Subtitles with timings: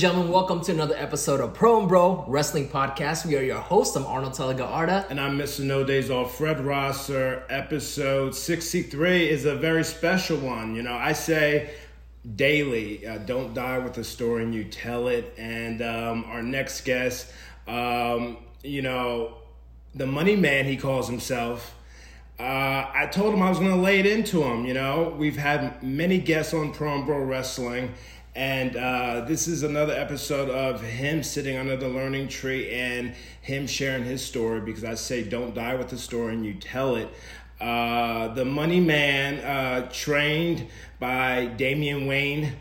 [0.00, 3.26] and gentlemen, welcome to another episode of Pro and Bro Wrestling Podcast.
[3.26, 3.94] We are your hosts.
[3.96, 5.10] I'm Arnold Telegaarda.
[5.10, 5.60] And I'm Mr.
[5.60, 7.42] No Days Off, Fred Rosser.
[7.50, 10.74] Episode 63 is a very special one.
[10.74, 11.72] You know, I say
[12.34, 15.34] daily, uh, don't die with the story and you tell it.
[15.36, 17.30] And um, our next guest,
[17.68, 19.34] um, you know,
[19.94, 21.74] the money man, he calls himself.
[22.38, 24.64] Uh, I told him I was going to lay it into him.
[24.64, 27.92] You know, we've had many guests on Pro and Bro Wrestling,
[28.34, 33.66] and uh, this is another episode of him sitting under the learning tree and him
[33.66, 37.08] sharing his story because I say, don't die with the story and you tell it.
[37.60, 40.68] Uh, the Money Man, uh, trained
[41.00, 42.52] by Damian Wayne.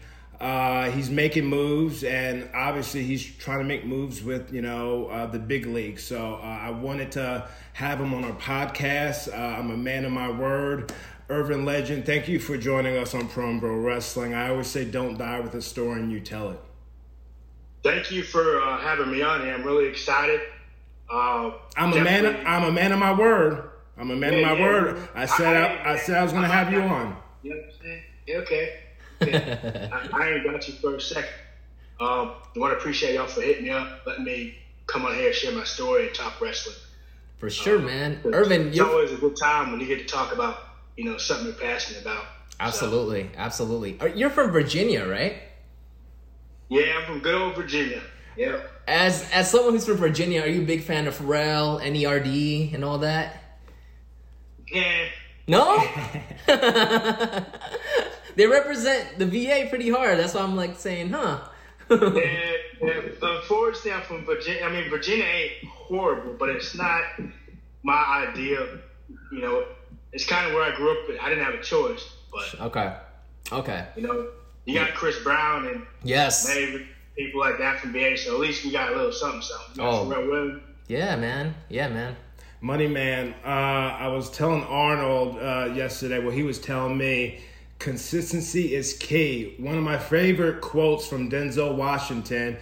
[0.42, 5.26] Uh, he's making moves, and obviously he's trying to make moves with you know uh,
[5.26, 6.00] the big league.
[6.00, 9.34] So uh, I wanted to have him on our podcast.
[9.34, 10.94] I'm a man of my word.
[11.30, 14.34] Irvin Legend, thank you for joining us on Pro Bro Wrestling.
[14.34, 16.60] I always say, don't die with a story, and you tell it.
[17.84, 19.54] Thank you for uh, having me on here.
[19.54, 20.42] I'm really excited.
[21.08, 22.26] Uh, I'm a man.
[22.26, 23.70] Of, I'm a man of my word.
[23.96, 25.10] I'm a man yeah, of my yeah, word.
[25.14, 27.16] I said I, I, I said I was going to have you on.
[27.44, 28.04] You know what I'm saying?
[28.26, 28.80] Yeah, okay.
[29.22, 29.90] okay.
[29.94, 31.30] I, I, ain't got you for a second.
[32.00, 34.56] Um, I want to appreciate y'all for hitting me up, letting me
[34.88, 36.76] come on here and share my story and talk wrestling.
[37.38, 38.20] For sure, um, man.
[38.26, 38.90] Irvin, it's you're...
[38.90, 40.69] always a good time when you get to talk about
[41.00, 42.26] you know something you're passionate about.
[42.60, 43.30] Absolutely, so.
[43.38, 43.98] absolutely.
[44.16, 45.38] You're from Virginia, right?
[46.68, 48.02] Yeah, I'm from good old Virginia.
[48.36, 48.60] Yeah.
[48.86, 52.84] As as someone who's from Virginia, are you a big fan of Pharrell, NERD, and
[52.84, 53.42] all that?
[54.70, 55.06] Yeah.
[55.48, 55.78] No.
[58.36, 60.20] they represent the VA pretty hard.
[60.20, 61.40] That's why I'm like saying, huh?
[61.90, 61.98] yeah,
[62.82, 64.64] yeah, unfortunately, I'm from Virginia.
[64.66, 67.04] I mean, Virginia ain't horrible, but it's not
[67.84, 68.80] my idea.
[69.32, 69.66] You know,
[70.12, 71.08] it's kind of where I grew up.
[71.08, 72.96] but I didn't have a choice, but okay,
[73.52, 73.88] okay.
[73.96, 74.30] You know,
[74.66, 78.18] you got Chris Brown and yes, maybe people like that from VA.
[78.18, 79.84] So at least we got a little something, something.
[79.84, 81.54] You oh, yeah, man.
[81.70, 82.16] Yeah, man.
[82.62, 83.36] Money man.
[83.46, 86.20] Uh, I was telling Arnold uh, yesterday.
[86.20, 87.42] Well, he was telling me
[87.78, 89.56] consistency is key.
[89.60, 92.58] One of my favorite quotes from Denzel Washington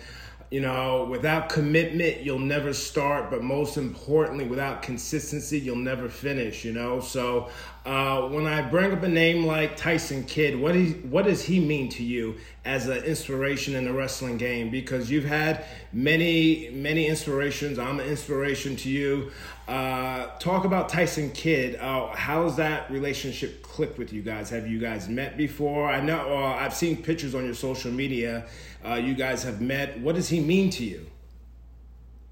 [0.50, 6.64] you know, without commitment, you'll never start, but most importantly, without consistency, you'll never finish,
[6.64, 7.02] you know?
[7.02, 7.50] So
[7.88, 11.62] uh, when I bring up a name like Tyson Kidd, what, he, what does he
[11.62, 14.70] mean to you as an inspiration in the wrestling game?
[14.70, 17.80] Because you've had many, many inspirations.
[17.80, 19.32] I'm an inspiration to you.
[19.70, 21.78] Uh, talk about Tyson Kidd.
[21.78, 24.50] Uh, how's that relationship click with you guys?
[24.50, 25.90] Have you guys met before?
[25.90, 28.48] I know uh, I've seen pictures on your social media
[28.86, 29.98] uh, you guys have met.
[30.02, 31.06] What does he mean to you?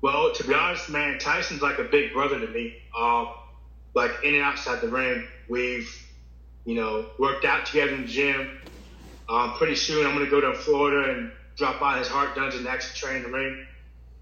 [0.02, 2.76] Well, to be honest, man, Tyson's like a big brother to me.
[3.96, 5.90] Like in and outside the ring, we've,
[6.66, 8.52] you know, worked out together in the gym.
[9.30, 12.68] Um, pretty soon, I'm gonna go to Florida and drop by his Hart Dungeon and
[12.68, 13.66] actually train the ring.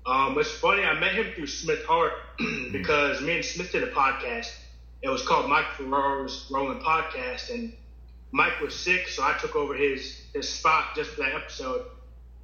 [0.05, 2.11] Um, it's funny, I met him through Smith Hart
[2.71, 4.47] because me and Smith did a podcast.
[5.01, 7.73] It was called Mike Ferraro's Rolling Podcast, and
[8.31, 11.85] Mike was sick, so I took over his his spot just for that episode.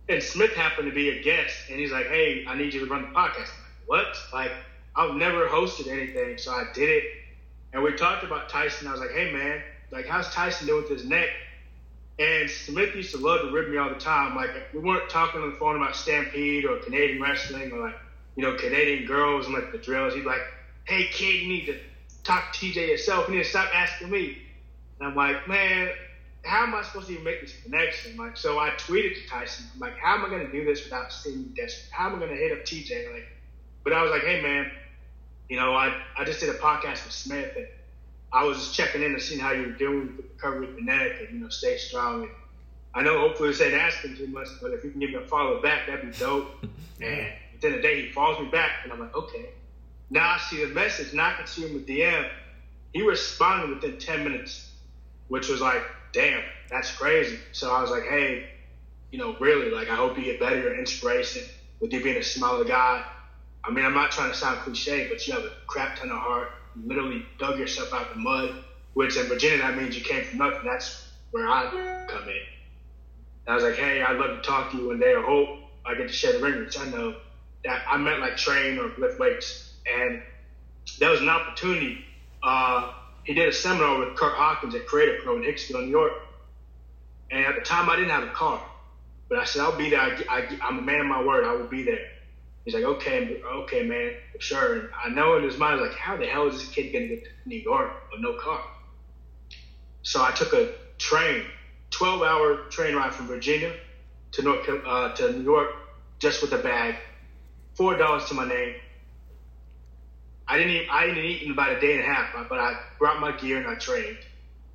[0.10, 2.86] And Smith happened to be a guest, and he's like, "Hey, I need you to
[2.92, 4.08] run the podcast." Like, what?
[4.34, 4.52] Like,
[4.96, 7.04] I've never hosted anything, so I did it.
[7.74, 8.88] And we talked about Tyson.
[8.88, 11.30] I was like, "Hey, man, like, how's Tyson doing with his neck?"
[12.20, 14.36] And Smith used to love to rib me all the time.
[14.36, 17.96] Like, we weren't talking on the phone about Stampede or Canadian wrestling or like,
[18.36, 20.14] you know, Canadian girls and like the drills.
[20.14, 20.44] He'd be like,
[20.86, 21.76] "Hey, kid, you need to
[22.24, 23.28] talk to TJ yourself.
[23.28, 24.34] You need to stop asking me."
[25.00, 25.92] And I'm like, man,
[26.46, 28.16] how am I supposed to even make this connection?
[28.18, 30.84] Like, so I tweeted to Tyson, I'm like, how am I going to do this
[30.84, 31.88] without seeming desperate?
[31.92, 33.06] How am I going to hit up TJ?
[33.10, 33.26] Like,
[33.84, 34.68] but I was like, hey man,
[35.50, 37.68] you know, I, I just did a podcast with Smith and
[38.32, 40.76] I was just checking in and seeing how you were doing with the recovery of
[40.76, 42.24] the neck and, you know, stay strong.
[42.24, 42.32] And
[42.94, 45.22] I know hopefully this ain't asking too much, but if you can give me a
[45.22, 46.64] follow back, that'd be dope.
[47.02, 49.50] and within a day, he follows me back and I'm like, okay.
[50.12, 52.28] Now I see the message, and I can see him with DM.
[52.94, 54.72] He responded within 10 minutes,
[55.28, 57.38] which was like, damn, that's crazy.
[57.52, 58.50] So I was like, hey,
[59.12, 60.60] you know, really, like, I hope you get better.
[60.60, 61.44] Your inspiration
[61.80, 63.04] with you being a smaller guy.
[63.64, 66.18] I mean, I'm not trying to sound cliche, but you have a crap ton of
[66.18, 66.50] heart.
[66.76, 68.64] You literally dug yourself out of the mud,
[68.94, 70.62] which in Virginia, that means you came from nothing.
[70.64, 72.42] That's where I come in.
[73.46, 75.14] And I was like, hey, I'd love to talk to you one day.
[75.14, 77.16] I hope I get to share the ring, which I know
[77.66, 79.74] that I meant like train or lift weights.
[79.86, 80.22] And
[81.00, 81.98] that was an opportunity.
[82.42, 85.92] Uh, he did a seminar with Kurt Hawkins at Create A Pro in Hicksville, New
[85.92, 86.14] York.
[87.32, 88.62] And at the time, I didn't have a car,
[89.28, 90.00] but I said I'll be there.
[90.00, 91.44] I, am a man of my word.
[91.44, 92.08] I will be there.
[92.70, 93.28] He's like, okay,
[93.62, 94.76] okay, man, sure.
[94.76, 97.24] And I know in his mind, like, how the hell is this kid gonna get
[97.24, 98.62] to New York with no car?
[100.04, 100.68] So I took a
[101.00, 101.50] train,
[101.92, 103.76] 12 hour train ride from Virginia
[104.34, 105.70] to North uh, to New York
[106.20, 106.98] just with a bag,
[107.76, 108.76] four dollars to my name.
[110.48, 112.74] I didn't eat, I didn't eat in about a day and a half, but I
[113.00, 114.28] brought my gear and I trained.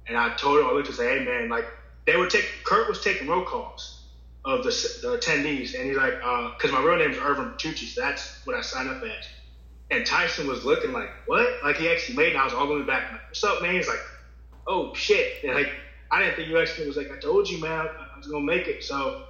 [0.08, 1.66] And I told him, I looked and said, hey man, like
[2.06, 3.92] they were taking, Kurt was taking roll calls
[4.44, 4.70] of the,
[5.02, 5.74] the attendees.
[5.74, 8.60] And he's like, uh, cause my real name is Irvin Bertucci, so that's what I
[8.60, 9.26] signed up as.
[9.90, 11.46] And Tyson was looking like, what?
[11.62, 12.36] Like he actually made it.
[12.36, 13.12] I was all the way back.
[13.12, 13.74] Like, What's up, man?
[13.74, 14.00] He's like,
[14.66, 15.44] oh shit.
[15.44, 15.70] And like,
[16.10, 18.52] I didn't think you actually was like, I told you, man, I was going to
[18.52, 18.82] make it.
[18.82, 19.24] So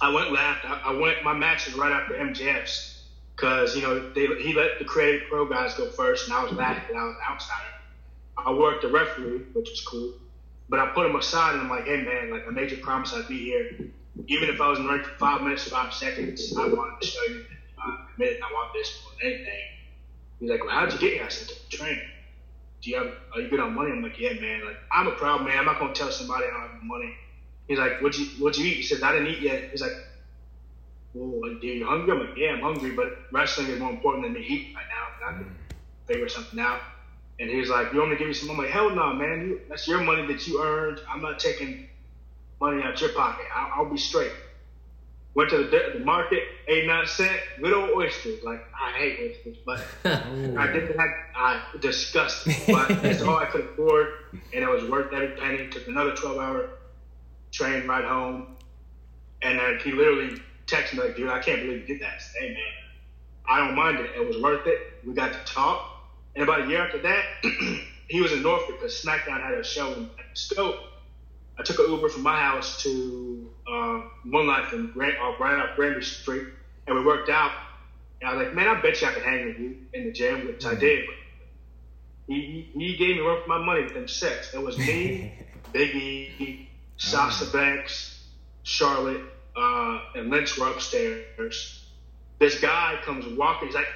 [0.00, 0.64] I went left.
[0.64, 2.92] I, I went, my match was right after MJF's
[3.36, 6.52] because you know they, he let the Create Pro guys go first, and I was
[6.52, 7.68] last, and I was outsider.
[8.38, 10.12] I worked the referee, which was cool,
[10.68, 13.12] but I put him aside, and I'm like, hey man, like I made you promise
[13.14, 13.70] I'd be here,
[14.26, 16.54] even if I was in the ring for five minutes, five seconds.
[16.56, 18.38] I wanted to show you that I'm committed.
[18.42, 19.62] I want this more than anything.
[20.40, 21.24] He's like, well, how'd you get here?
[21.24, 21.98] I said, to train.
[22.82, 23.14] Do you have?
[23.34, 23.92] Are you good on money?
[23.92, 24.64] I'm like, yeah, man.
[24.64, 25.56] Like I'm a proud man.
[25.58, 27.14] I'm not gonna tell somebody I don't have money.
[27.68, 28.76] He's like, what'd you what'd you eat?
[28.76, 29.70] He says, I didn't eat yet.
[29.70, 29.92] He's like,
[31.14, 32.12] well, like, you hungry?
[32.12, 35.28] I'm like, yeah, I'm hungry, but wrestling is more important than me eating right now.
[35.28, 35.56] And I can
[36.06, 36.80] figure something out.
[37.38, 38.50] And he's like, you want me to give you some?
[38.50, 39.42] I'm like, hell no, man.
[39.42, 41.00] You, that's your money that you earned.
[41.08, 41.88] I'm not taking
[42.62, 43.44] money out your pocket.
[43.54, 44.32] I'll, I'll be straight.
[45.34, 48.42] Went to the, the market, 89 cent, good old oysters.
[48.44, 52.54] Like, I hate oysters, but I didn't have, I disgusting.
[52.72, 54.08] But it's all I could afford,
[54.54, 55.68] and it was worth every penny.
[55.68, 56.70] Took another 12 hour
[57.50, 58.56] train ride home.
[59.42, 62.22] And then he literally texted me, like, dude, I can't believe you did that.
[62.40, 62.62] I hey, man,
[63.48, 64.10] I don't mind it.
[64.14, 64.78] It was worth it.
[65.04, 65.88] We got to talk.
[66.36, 67.24] And about a year after that,
[68.08, 70.76] he was in Norfolk because SmackDown had a show in the Scope.
[71.62, 75.60] I took an Uber from my house to um, One Life in Grand, uh, right
[75.60, 76.48] off Granby Street,
[76.88, 77.52] and we worked out.
[78.20, 80.10] And I was like, man, I bet you I could hang with you in the
[80.10, 81.06] gym, which I did.
[81.06, 81.14] But
[82.26, 84.52] he, he, gave me for my money within six.
[84.52, 85.34] It was me,
[85.72, 86.66] Biggie,
[86.96, 88.20] Sasha Banks,
[88.64, 89.22] Charlotte,
[89.56, 91.84] uh, and Lynch were upstairs.
[92.40, 93.68] This guy comes walking.
[93.68, 93.86] He's like,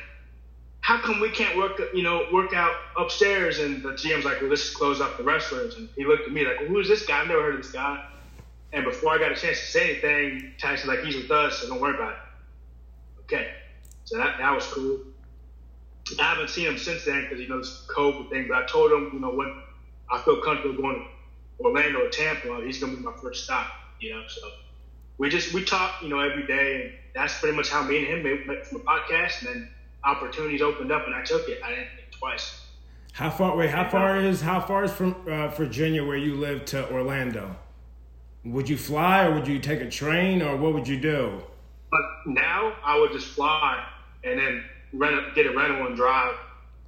[0.87, 4.51] "How come we can't work, you know, work out upstairs?" And the GM's like, "Well,
[4.51, 7.21] let's close up the wrestlers." And he looked at me like, well, "Who's this guy?
[7.21, 7.95] I've never heard of this guy."
[8.73, 11.67] And before I got a chance to say anything, Tyson's like, "He's with us, so
[11.69, 12.19] don't worry about it."
[13.23, 13.47] Okay,
[14.05, 15.01] so that that was cool.
[16.21, 18.47] I haven't seen him since then because he knows COVID thing.
[18.49, 19.53] But I told him, you know, when
[20.09, 21.05] I feel comfortable going
[21.59, 23.67] to Orlando or Tampa, he's gonna be my first stop.
[23.99, 24.41] You know, so
[25.19, 28.07] we just we talk, you know, every day, and that's pretty much how me and
[28.07, 29.41] him met from a podcast.
[29.41, 29.69] And then
[30.07, 31.61] opportunities opened up, and I took it.
[31.63, 32.63] I didn't think twice.
[33.13, 33.57] How far?
[33.57, 37.57] Wait, how far is how far is from uh, Virginia, where you live, to Orlando?
[38.45, 41.43] Would you fly, or would you take a train, or what would you do?
[41.91, 43.85] But now I would just fly
[44.23, 46.35] and then rent a, get a rental and drive.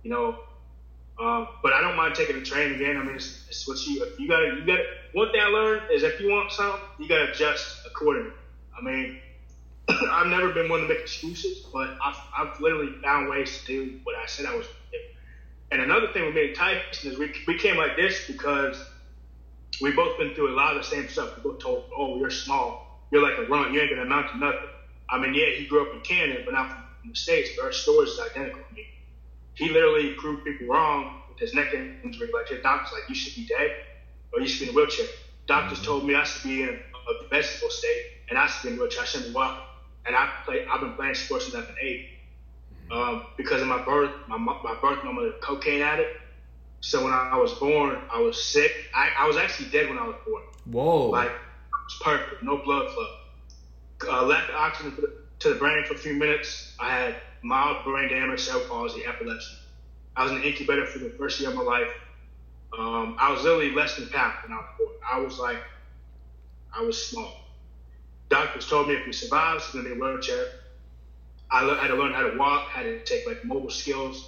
[0.02, 0.38] You know,
[1.18, 2.96] um, but I don't mind taking a train again.
[2.96, 4.80] I mean, it's, it's what you if you got to you got
[5.14, 8.32] one thing I learned is if you want something, you got to adjust accordingly.
[8.78, 9.18] I mean,
[10.12, 13.92] I've never been one to make excuses, but I've, I've literally found ways to do
[14.04, 15.04] what I said I was going to do.
[15.72, 18.86] And another thing with me and Tyson is we, we came like this because
[19.80, 21.30] we both been through a lot of the same stuff.
[21.36, 22.78] We both told, oh, you're small.
[23.12, 23.72] You're like a runt.
[23.72, 24.70] You ain't going to amount to nothing.
[25.10, 27.72] I mean, yeah, he grew up in Canada, but not from the States, but our
[27.72, 28.64] stories is identical.
[28.70, 28.86] I mean,
[29.54, 31.72] he literally proved people wrong with his neck
[32.04, 32.28] injury.
[32.32, 33.70] Like his doctor's like, you should be dead
[34.32, 35.06] or you should be in a wheelchair.
[35.48, 38.74] Doctors told me I should be in a vegetable state and I should be in
[38.74, 39.02] a wheelchair.
[39.02, 39.64] I shouldn't be walking.
[40.08, 40.64] And I play.
[40.72, 42.02] I've been playing sports since I've been eight.
[42.90, 46.10] Um, because of my birth, my my birth mom was a cocaine addict.
[46.80, 48.72] So when I was born, I was sick.
[48.94, 50.42] I, I was actually dead when I was born.
[50.64, 51.10] Whoa.
[51.10, 51.32] Like, it
[51.84, 52.42] was perfect.
[52.42, 53.06] No blood flow.
[54.08, 55.08] Uh, lack of oxygen to the,
[55.40, 56.72] to the brain for a few minutes.
[56.78, 59.56] I had mild brain damage, cell palsy, epilepsy.
[60.16, 61.90] I was in the incubator for the first year of my life.
[62.78, 64.94] Um, I was literally less than half when I was born.
[65.12, 65.60] I was like,
[66.72, 67.34] I was small.
[68.30, 70.48] Doctors told me if we survive, it's going to be a wheelchair.
[71.50, 74.26] I le- had to learn how to walk, had to take like mobile skills,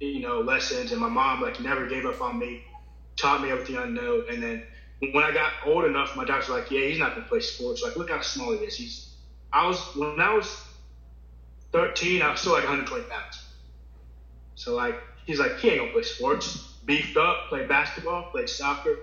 [0.00, 0.92] you know, lessons.
[0.92, 2.62] And my mom like never gave up on me,
[3.16, 4.22] taught me everything I know.
[4.28, 4.62] And then
[5.12, 7.82] when I got old enough, my doctor's like, yeah, he's not going to play sports.
[7.82, 8.76] Like, look how small he is.
[8.76, 9.02] He's,
[9.52, 10.60] I was, when I was
[11.72, 13.42] 13, I was still like 120 pounds.
[14.56, 16.58] So like, he's like, he ain't going to play sports.
[16.84, 19.00] Beefed up, played basketball, played soccer.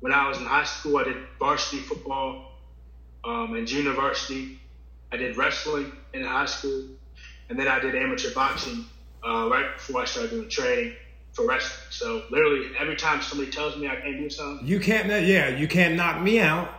[0.00, 2.36] When I was in high school, I did varsity football
[3.26, 4.58] um, and junior varsity.
[5.12, 6.84] I did wrestling in high school,
[7.50, 8.84] and then I did amateur boxing
[9.26, 10.94] uh, right before I started doing training
[11.32, 11.86] for wrestling.
[11.90, 15.06] So literally, every time somebody tells me I can't do something, You can't.
[15.08, 16.70] Yeah, you can't knock me out.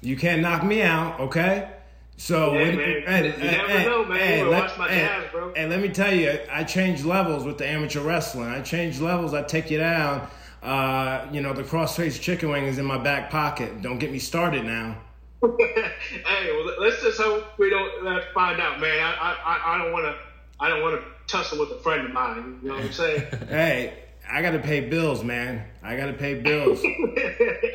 [0.00, 1.20] You can't knock me out.
[1.20, 1.70] Okay.
[2.18, 3.02] So Yeah, when- man.
[3.06, 4.20] and- You and- never and- know, man.
[4.40, 5.52] and let- my and- jabs, bro.
[5.54, 8.48] And let me tell you, I changed levels with the amateur wrestling.
[8.48, 9.34] I changed levels.
[9.34, 10.26] I take you down.
[10.62, 13.82] Uh, you know, the crossface chicken wing is in my back pocket.
[13.82, 14.96] Don't get me started now.
[15.42, 18.98] Hey, well, let's just hope we don't find out, man.
[19.00, 20.16] I, I, I don't want to,
[20.58, 22.60] I don't want to tussle with a friend of mine.
[22.62, 23.26] You know what I'm saying?
[23.48, 25.64] hey, I got to pay bills, man.
[25.82, 26.82] I got to pay bills.
[26.84, 26.98] you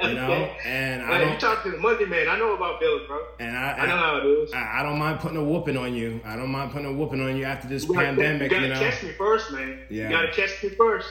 [0.02, 1.34] know, and I don't.
[1.34, 2.28] You talk to the money man.
[2.28, 3.24] I know about bills, bro.
[3.40, 4.54] And I, I know how it is.
[4.54, 6.20] I, I, don't mind putting a whooping on you.
[6.26, 8.44] I don't mind putting a whooping on you after this you pandemic.
[8.44, 8.80] You gotta you know?
[8.80, 9.80] catch me first, man.
[9.90, 10.06] Yeah.
[10.06, 11.08] You gotta catch me first.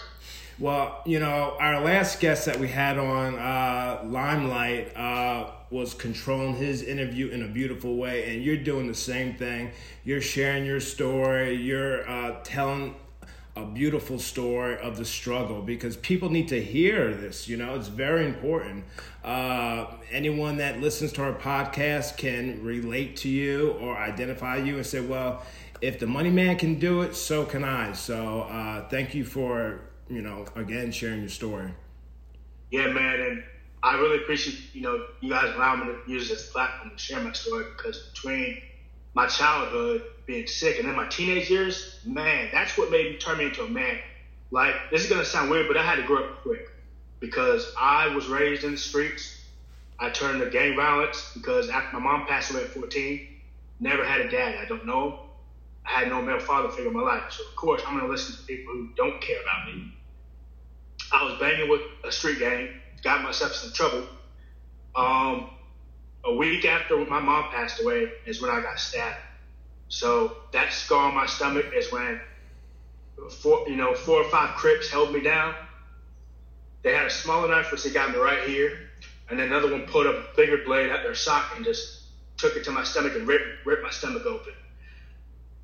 [0.61, 6.55] Well, you know, our last guest that we had on uh, Limelight uh, was controlling
[6.55, 9.71] his interview in a beautiful way, and you're doing the same thing.
[10.05, 11.55] You're sharing your story.
[11.55, 12.95] You're uh, telling
[13.57, 17.49] a beautiful story of the struggle because people need to hear this.
[17.49, 18.85] You know, it's very important.
[19.25, 24.85] Uh, anyone that listens to our podcast can relate to you or identify you and
[24.85, 25.43] say, well,
[25.81, 27.93] if the money man can do it, so can I.
[27.93, 31.73] So uh, thank you for you know, again, sharing your story.
[32.71, 33.45] Yeah, man, and
[33.83, 37.21] I really appreciate you know you guys allowing me to use this platform to share
[37.21, 38.61] my story because between
[39.14, 43.38] my childhood being sick and then my teenage years, man, that's what made me turn
[43.38, 43.99] me into a man.
[44.50, 46.69] Like this is gonna sound weird, but I had to grow up quick
[47.21, 49.37] because I was raised in the streets.
[49.99, 53.29] I turned to gang violence because after my mom passed away at 14,
[53.81, 54.57] never had a dad.
[54.57, 55.21] I don't know.
[55.87, 57.31] I had no male father figure in my life.
[57.31, 59.93] So of course I'm gonna listen to people who don't care about me
[61.12, 62.71] I was banging with a street gang,
[63.02, 64.07] got myself some trouble.
[64.95, 65.50] Um,
[66.25, 69.19] a week after my mom passed away is when I got stabbed.
[69.88, 72.21] So that scar on my stomach is when
[73.31, 75.55] four, you know, four or five Crips held me down.
[76.83, 78.73] They had a smaller knife, which they got me right here,
[79.29, 81.88] and then another one put a bigger blade at their sock and just
[82.38, 84.55] took it to my stomach and ripped, ripped my stomach open.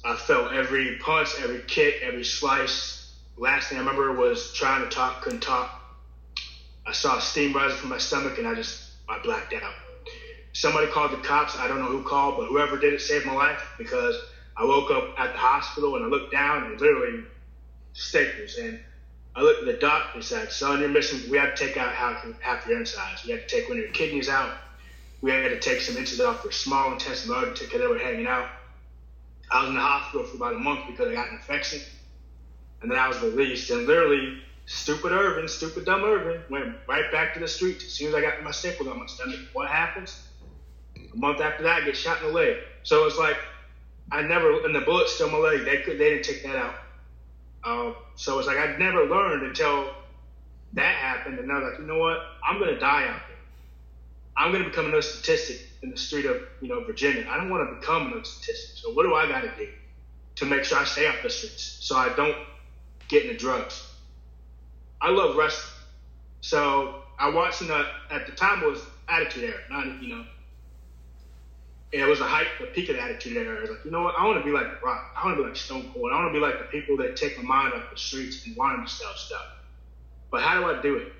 [0.04, 2.95] I felt every punch, every kick, every slice,
[3.36, 5.70] last thing I remember was trying to talk, couldn't talk.
[6.86, 8.78] I saw steam rising from my stomach and I just,
[9.08, 9.74] I blacked out.
[10.52, 11.56] Somebody called the cops.
[11.56, 14.18] I don't know who called, but whoever did it saved my life because
[14.56, 17.24] I woke up at the hospital and I looked down and literally
[17.92, 18.56] staples.
[18.56, 18.78] And
[19.34, 21.92] I looked at the doctor and said, son, you're missing, we had to take out
[21.94, 23.24] half, half your insides.
[23.24, 24.54] We had to take one of your kidneys out.
[25.22, 28.48] We had to take some inches off your small intestine because they were hanging out.
[29.50, 31.80] I was in the hospital for about a month because I got an infection.
[32.82, 37.34] And then I was released, and literally, stupid Irvin, stupid dumb Irvin, went right back
[37.34, 39.40] to the streets as soon as I got my staples on my stomach.
[39.52, 40.28] What happens?
[40.96, 42.56] A month after that, I get shot in the leg.
[42.82, 43.36] So it's like
[44.12, 45.64] I never, and the bullet still in my leg.
[45.64, 46.74] They could, they didn't take that out.
[47.64, 49.90] Uh, so it's like I never learned until
[50.74, 52.18] that happened, and I was like, you know what?
[52.46, 53.36] I'm gonna die out there.
[54.36, 57.26] I'm gonna become another statistic in the street of you know Virginia.
[57.28, 58.76] I don't want to become another statistic.
[58.76, 59.68] So what do I got to do
[60.36, 62.36] to make sure I stay off the streets so I don't
[63.08, 63.86] getting the drugs.
[65.00, 65.72] I love wrestling.
[66.40, 70.24] So I watched the, at the time was Attitude Era, not, you know,
[71.92, 73.58] it was a height, the peak of the Attitude Era.
[73.58, 74.14] I was like, you know what?
[74.18, 75.12] I want to be like Rock.
[75.16, 76.10] I want to be like Stone Cold.
[76.12, 78.56] I want to be like the people that take my mind off the streets and
[78.56, 79.46] want to sell stuff.
[80.30, 81.12] But how do I do it?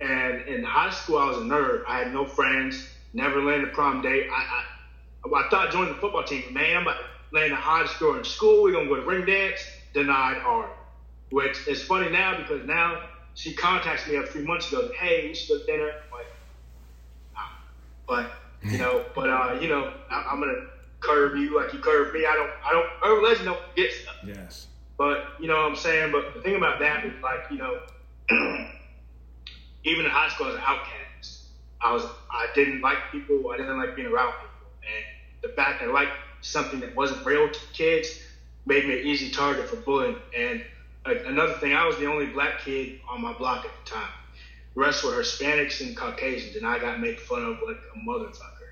[0.00, 1.84] And in high school, I was a nerd.
[1.88, 4.28] I had no friends, never landed a prom date.
[4.30, 4.62] I,
[5.24, 8.16] I, I thought joining the football team, man, I'm about to land the hottest girl
[8.16, 8.62] in school.
[8.62, 9.60] We're going to go to ring dance.
[9.94, 10.70] Denied hard.
[11.32, 14.90] Which is funny now because now she contacts me a few months ago.
[15.00, 15.88] Hey, we should go to dinner.
[15.88, 16.26] I'm like,
[17.34, 17.40] nah.
[18.06, 20.66] But you know, but uh, you know, I, am gonna
[21.00, 22.26] curve you like you curve me.
[22.26, 22.86] I don't, I don't.
[23.02, 24.16] Urban legend don't get stuff.
[24.22, 24.66] Yes.
[24.98, 26.12] But you know what I'm saying.
[26.12, 27.78] But the thing about that is like you know,
[29.84, 31.44] even in high school as an outcast,
[31.80, 33.50] I was I didn't like people.
[33.50, 36.12] I didn't like being around people, and the fact that I liked
[36.42, 38.20] something that wasn't real to kids
[38.66, 40.16] made me an easy target for bullying.
[40.36, 40.62] And
[41.06, 44.12] another thing, I was the only black kid on my block at the time.
[44.74, 48.70] The rest were Hispanics and Caucasians, and I got made fun of like a motherfucker.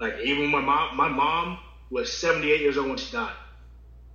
[0.00, 1.58] Like even my mom, my mom
[1.90, 3.34] was 78 years old when she died.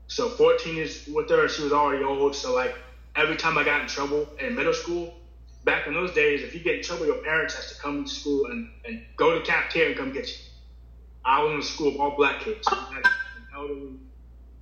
[0.07, 2.35] So 14 years with her, she was already old.
[2.35, 2.75] So like
[3.15, 5.11] every time I got in trouble in middle school,
[5.63, 8.09] back in those days, if you get in trouble, your parents has to come to
[8.09, 10.39] school and, and go to cafeteria and come get you.
[11.25, 12.67] I was in a school of all black kids.
[12.71, 13.03] An
[13.55, 13.99] elderly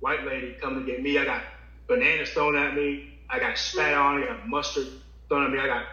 [0.00, 1.18] white lady come to get me.
[1.18, 1.42] I got
[1.88, 3.18] bananas thrown at me.
[3.28, 4.22] I got spat on.
[4.22, 4.86] I got mustard
[5.28, 5.58] thrown at me.
[5.58, 5.86] I got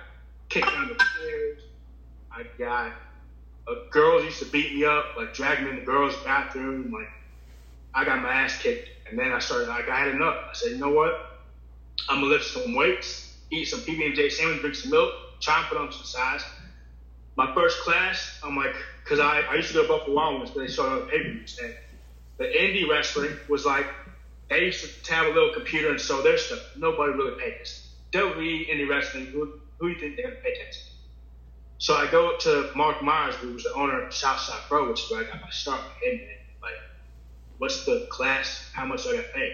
[0.50, 1.62] kicked down the stairs.
[2.32, 2.92] I got
[3.68, 6.92] uh, girls used to beat me up, like drag me in the girls' bathroom.
[6.92, 7.10] Like
[7.94, 9.68] I got my ass kicked, and then I started.
[9.70, 10.36] Like I had enough.
[10.50, 11.14] I said, you know what?
[12.10, 15.10] I'm gonna lift some weights, eat some PB and J sandwich, drink some milk,
[15.40, 16.46] try and put on some size.
[17.38, 20.52] My first class, I'm like, because I, I used to go to Buffalo Wild Wings,
[20.52, 21.60] but they started on pay per views,
[22.38, 23.86] the indie wrestling was like
[24.50, 26.60] they used to have a little computer and show their stuff.
[26.76, 27.80] Nobody really paid us.
[28.14, 29.50] WWE, indie wrestling, who,
[29.80, 30.92] who do you think they're going to pay attention to?
[31.80, 35.12] So I go to Mark Myers, who was the owner of Southside Pro, which is
[35.12, 35.84] where I got my start.
[36.02, 36.80] Hey man, like,
[37.58, 38.62] what's the class?
[38.74, 39.54] How much do I got paid?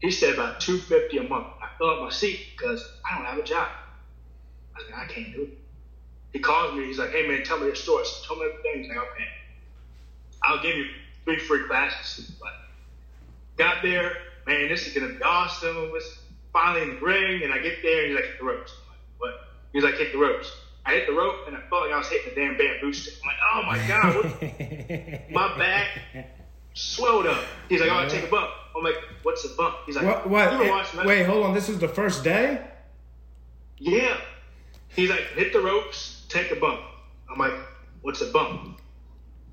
[0.00, 1.46] He said about two fifty a month.
[1.60, 3.68] I fill up my seat because I don't have a job.
[4.74, 5.50] I was like, I can't do it.
[6.32, 6.86] He calls me.
[6.86, 8.04] He's like, Hey man, tell me your story.
[8.04, 8.72] So tell me everything.
[8.76, 9.28] He's like, Okay,
[10.44, 10.84] I'll give you
[11.24, 12.20] three free classes.
[12.40, 12.52] But
[13.56, 14.16] got there,
[14.46, 14.68] man.
[14.68, 15.76] This is gonna be awesome.
[15.76, 16.18] It was
[16.52, 18.72] finally in the ring, and I get there, and he's like, hit the ropes.
[18.72, 19.34] I'm like, what?
[19.72, 20.52] He's like, hit the ropes.
[20.84, 23.14] I hit the rope, and I felt like I was hitting a damn bamboo stick.
[23.22, 25.30] I'm like, oh my god, what?
[25.30, 25.88] my back
[26.74, 27.44] swelled up.
[27.68, 28.50] He's like, oh, I take a bump.
[28.76, 29.76] I'm like, what's a bump?
[29.86, 30.28] He's like, What?
[30.28, 30.64] What?
[30.64, 31.54] You watch Wait, wait, hold on.
[31.54, 32.60] This is the first day.
[33.78, 34.16] Yeah.
[34.88, 36.80] He's like, hit the ropes, take a bump.
[37.30, 37.54] I'm like,
[38.02, 38.80] what's a bump?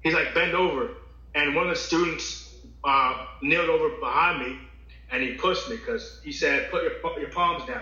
[0.04, 0.92] He's like, bend over.
[1.36, 2.49] And one of the students
[2.84, 4.58] uh, kneeled over behind me
[5.12, 7.82] and he pushed me because he said, put your, your palms down.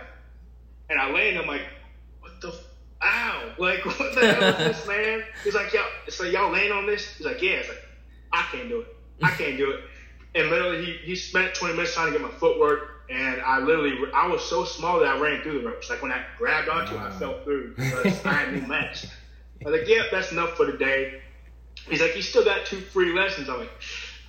[0.89, 1.61] And I lay and I'm like,
[2.21, 2.63] what the, f-
[3.03, 3.53] ow.
[3.59, 5.23] Like, what the hell is this, man?
[5.43, 7.07] He's like, yo, it's y'all laying on this?
[7.17, 7.51] He's like, yeah.
[7.53, 7.83] It's like,
[8.31, 8.87] I can't do it.
[9.23, 9.79] I can't do it.
[10.35, 13.03] And literally, he, he spent 20 minutes trying to get my footwork.
[13.09, 15.89] And I literally, I was so small that I ran through the ropes.
[15.89, 19.05] Like when I grabbed onto it, I fell through because I had new match.
[19.65, 21.21] I was like, yeah, that's enough for the day.
[21.89, 23.49] He's like, you still got two free lessons.
[23.49, 23.71] I'm like,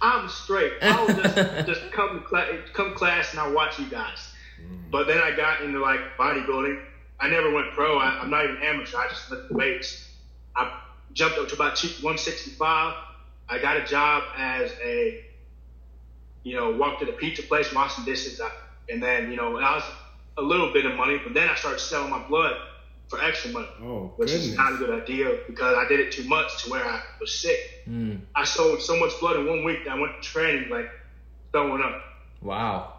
[0.01, 0.73] I'm straight.
[0.83, 1.35] I'll just
[1.67, 4.33] just come class, come class and I'll watch you guys.
[4.61, 4.91] Mm.
[4.91, 6.81] But then I got into like bodybuilding.
[7.21, 7.99] I never went pro.
[7.99, 8.97] I, I'm not even amateur.
[8.99, 10.09] I just lift weights.
[10.55, 10.81] I
[11.13, 12.95] jumped up to about 165.
[13.49, 15.25] I got a job as a,
[16.45, 18.51] you know, walked to the pizza place, washing dishes, I-
[18.91, 19.85] and then you know, and I was
[20.39, 21.21] a little bit of money.
[21.23, 22.55] But then I started selling my blood
[23.09, 24.49] for extra money Oh, which goodness.
[24.49, 27.33] is not a good idea because I did it too much to where I was
[27.33, 27.59] sick.
[27.89, 28.21] Mm.
[28.35, 30.87] I sold so much blood in one week that I went to training like
[31.53, 31.97] throwing up.
[32.43, 32.93] Wow.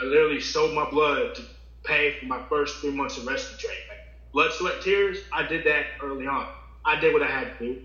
[0.00, 1.42] I literally sold my blood to
[1.84, 3.82] pay for my first three months of wrestling training.
[3.88, 3.98] Like,
[4.32, 5.18] blood, sweat, tears.
[5.32, 6.46] I did that early on.
[6.84, 7.80] I did what I had to do,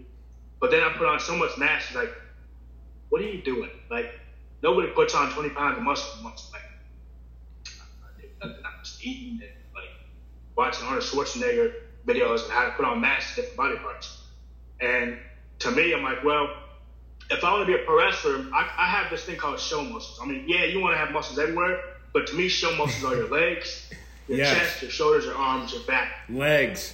[0.59, 1.93] but then I put on so much mass.
[1.95, 2.11] Like,
[3.09, 3.69] what are you doing?
[3.89, 4.11] Like,
[4.61, 6.49] nobody puts on 20 pounds of muscle in months.
[6.53, 6.61] Like,
[8.05, 8.63] I did nothing.
[8.65, 9.51] I'm just eating and
[10.55, 11.73] watching Arnold Schwarzenegger
[12.05, 14.21] videos and how to put on mass to different body parts.
[14.79, 15.17] And
[15.59, 16.49] to me, I'm like, well,
[17.29, 19.81] if I want to be a pro wrestler, I, I have this thing called show
[19.83, 20.19] muscles.
[20.21, 21.79] I mean, yeah, you want to have muscles everywhere,
[22.13, 23.89] but to me, show muscles are your legs,
[24.27, 24.57] your Yes.
[24.57, 26.09] chest, your shoulders, your arms, your back.
[26.29, 26.93] Legs.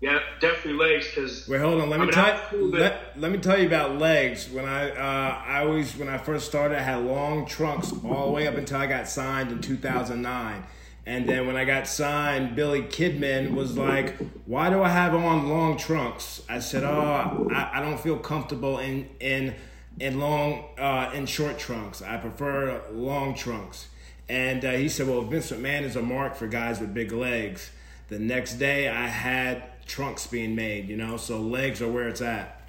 [0.00, 1.88] Yeah, definitely legs because Wait, hold on.
[1.88, 4.50] Let I me mean, tell cool let, let me tell you about legs.
[4.50, 8.32] When I uh, I always when I first started, I had long trunks all the
[8.32, 10.62] way up until I got signed in 2009.
[11.06, 15.48] And then when I got signed, Billy Kidman was like, "Why do I have on
[15.48, 19.54] long trunks?" I said, "Oh, I, I don't feel comfortable in in
[20.00, 22.00] in long uh, in short trunks.
[22.00, 23.88] I prefer long trunks."
[24.30, 27.70] And uh, he said, "Well, Vince McMahon is a mark for guys with big legs."
[28.08, 32.20] The next day, I had trunks being made, you know, so legs are where it's
[32.22, 32.68] at.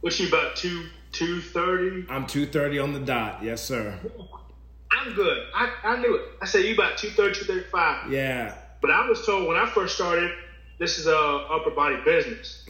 [0.00, 2.04] what's you about two two thirty?
[2.08, 3.98] I'm 230 on the dot, yes, sir.
[5.00, 5.46] I'm good.
[5.54, 6.22] I, I knew it.
[6.42, 8.12] I said you about 230, 235.
[8.12, 8.54] Yeah.
[8.80, 10.30] But I was told when I first started,
[10.78, 12.66] this is a upper body business,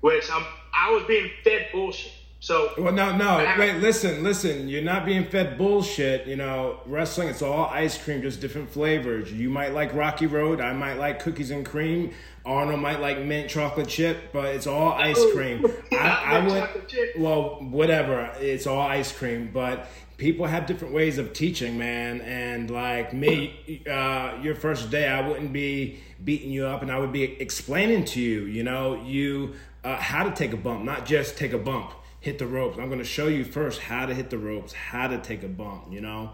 [0.00, 2.12] which I'm I was being fed bullshit.
[2.40, 3.28] So Well, no, no.
[3.28, 4.68] I- Wait, listen, listen.
[4.68, 6.26] You're not being fed bullshit.
[6.26, 9.32] You know, wrestling, it's all ice cream, just different flavors.
[9.32, 10.60] You might like Rocky Road.
[10.60, 12.12] I might like cookies and cream.
[12.44, 15.64] Arnold might like mint chocolate chip, but it's all ice oh, cream.
[15.92, 16.68] I, I would,
[17.16, 18.32] well, whatever.
[18.40, 19.86] It's all ice cream, but
[20.22, 22.20] people have different ways of teaching, man.
[22.20, 26.98] And like me, uh, your first day, I wouldn't be beating you up, and I
[27.00, 31.06] would be explaining to you, you know, you uh, how to take a bump, not
[31.06, 31.90] just take a bump.
[32.20, 32.78] Hit the ropes.
[32.78, 35.48] I'm going to show you first how to hit the ropes, how to take a
[35.48, 36.30] bump, you know.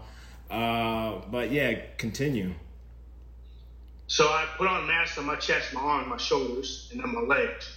[0.51, 2.53] Uh, but yeah, continue.
[4.05, 7.21] So I put on mass on my chest, my arms, my shoulders, and then my
[7.21, 7.75] legs.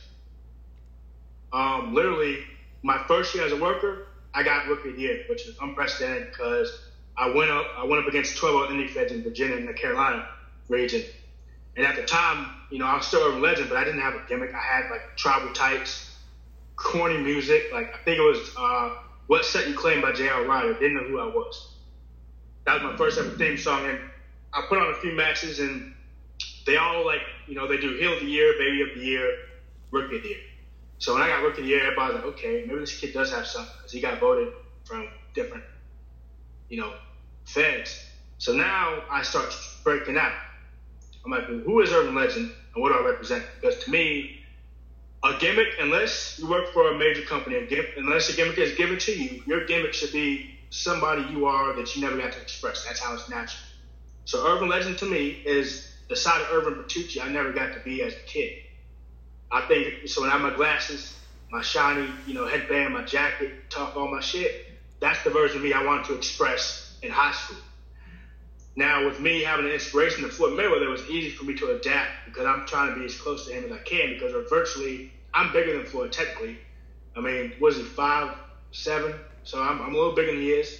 [1.55, 2.40] Um, literally,
[2.83, 6.26] my first year as a worker, I got rookie of the year, which is unprecedented
[6.30, 6.74] because
[7.16, 9.74] I went up, I went up against 12 other indie feds in Virginia and the
[9.74, 10.24] Carolina
[10.68, 11.04] region.
[11.76, 14.14] And at the time, you know, I was still a legend, but I didn't have
[14.14, 14.52] a gimmick.
[14.54, 16.00] I had like tribal types,
[16.76, 17.64] corny music.
[17.70, 18.90] Like I think it was uh,
[19.26, 20.42] "What Set You Claim" by J.R.
[20.44, 20.74] Writer.
[20.74, 21.62] Didn't know who I was.
[22.66, 24.00] That was my first ever theme song, and
[24.52, 25.82] I put on a few matches, and
[26.66, 29.34] they all like, you know, they do heel of the year, baby of the year,
[29.92, 30.38] rookie of the year.
[31.02, 33.12] So when I got rookie of the year, everybody was like, okay, maybe this kid
[33.12, 34.46] does have something because he got voted
[34.84, 35.64] from different,
[36.68, 36.92] you know,
[37.44, 37.98] feds.
[38.38, 40.30] So now I start breaking out.
[41.24, 43.42] I'm like, well, who is Urban Legend and what do I represent?
[43.60, 44.30] Because to me,
[45.24, 48.70] a gimmick, unless you work for a major company, a gimmick, unless a gimmick is
[48.70, 52.40] given to you, your gimmick should be somebody you are that you never got to
[52.40, 52.84] express.
[52.86, 53.64] That's how it's natural.
[54.24, 57.80] So Urban Legend to me is the side of Irvin Bertucci I never got to
[57.80, 58.52] be as a kid.
[59.52, 61.14] I think so when I have my glasses,
[61.50, 64.54] my shiny, you know, headband, my jacket, talk all my shit,
[65.00, 67.58] that's the version of me I wanted to express in high school.
[68.76, 71.68] Now with me having an inspiration of Floyd Mayweather, it was easy for me to
[71.68, 75.04] adapt because I'm trying to be as close to him as I can because virtually
[75.34, 76.60] I'm bigger than Floyd technically.
[77.16, 78.32] I mean, was he five,
[78.72, 79.20] seven?
[79.44, 80.78] So I'm, I'm a little bigger than he is.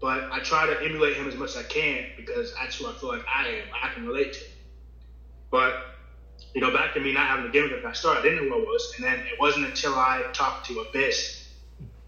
[0.00, 2.92] But I try to emulate him as much as I can because that's who I
[2.92, 3.68] feel like I am.
[3.82, 4.46] I can relate to.
[5.50, 5.76] But
[6.54, 8.44] you know, back to me not having a gimmick at I started, I didn't know
[8.44, 8.90] what I was.
[8.96, 11.32] And then it wasn't until I talked to Abyss,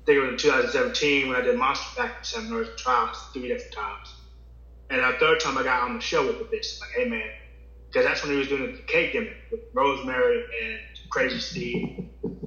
[0.02, 3.48] I think it was in 2017 when I did Monster Factory seminars and trials three
[3.48, 4.16] different times.
[4.90, 7.30] And the third time I got on the show with Abyss, like, hey man,
[7.90, 10.80] because that's when he was doing the cake gimmick with Rosemary and
[11.10, 11.82] Crazy Steve.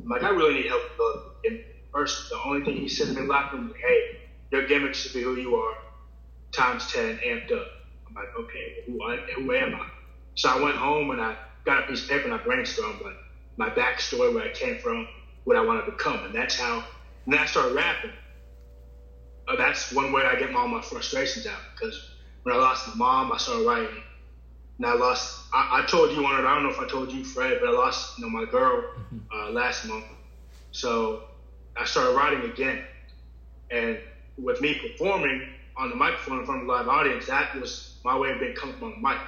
[0.04, 1.66] I'm like, I really need help with the gimmick.
[1.94, 4.06] First, the only thing he said to me locker room was, hey,
[4.52, 5.76] your gimmick should be who you are,
[6.54, 7.68] times 10, amped up.
[8.08, 9.00] I'm like, okay, who,
[9.36, 9.88] who am I?
[10.36, 13.16] So I went home and I got a piece of paper and I brainstormed like
[13.58, 15.08] my backstory, where I came from,
[15.44, 16.24] what I want to become.
[16.26, 16.84] And that's how,
[17.26, 18.12] and then I started rapping.
[19.48, 22.00] Uh, that's one way I get all my frustrations out because
[22.44, 24.04] when I lost my mom, I started writing.
[24.78, 27.12] And I lost, I, I told you on it, I don't know if I told
[27.12, 28.84] you, Fred, but I lost, you know, my girl
[29.36, 30.06] uh, last month.
[30.72, 31.20] So
[31.78, 32.80] I started writing again.
[33.72, 34.00] And
[34.38, 35.44] with me performing
[35.78, 38.54] on the microphone in front of a live audience, that was my way of being
[38.54, 39.20] comfortable on the mic.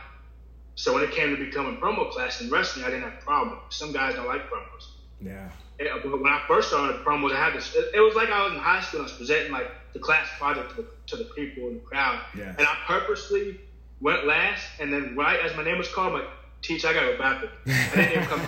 [0.81, 3.59] So when it came to becoming promo class in wrestling, I didn't have a problem.
[3.69, 4.87] Some guys don't like promos.
[5.21, 5.47] Yeah.
[5.79, 7.75] Uh, but when I first started promos, I had this.
[7.75, 9.01] It, was like I was in high school.
[9.01, 11.81] and I was presenting like the class project to the, to the people in the
[11.81, 12.55] crowd, yeah.
[12.57, 13.59] and I purposely
[13.99, 14.65] went last.
[14.79, 16.29] And then right as my name was called, I'm like,
[16.63, 18.41] "Teach, I gotta go bathroom." I didn't even come.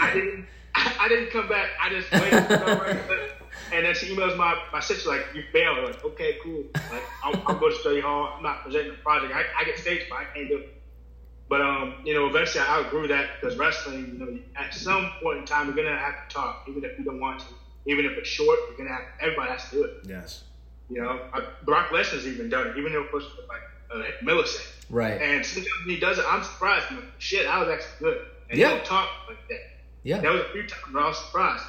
[0.00, 0.46] I didn't.
[0.74, 1.68] I, I, didn't come back.
[1.78, 3.32] I just waited.
[3.74, 5.78] And then she emails my, my sister like, you failed.
[5.78, 6.64] I'm like, okay, cool.
[6.90, 8.32] Like, I'll, I'll go to study hall.
[8.36, 9.34] I'm not presenting the project.
[9.34, 10.28] I, I get stage fright.
[10.30, 10.81] I can't do it.
[11.52, 15.40] But um, you know, eventually I outgrew that because wrestling, you know, at some point
[15.40, 17.46] in time you're gonna have to talk, even if you don't want to.
[17.84, 19.90] Even if it's short, you're gonna have everybody has to do it.
[20.08, 20.44] Yes.
[20.88, 23.60] You know, I, Brock Lesnar's even done it, even though it was like
[23.90, 24.66] a millisecond.
[24.88, 25.20] Right.
[25.20, 26.90] And sometimes he does it, I'm surprised.
[26.90, 28.26] Like, Shit, that was actually good.
[28.48, 28.70] And yeah.
[28.70, 29.60] he don't talk like that.
[30.04, 30.20] Yeah.
[30.22, 31.64] That was a few times where I was surprised.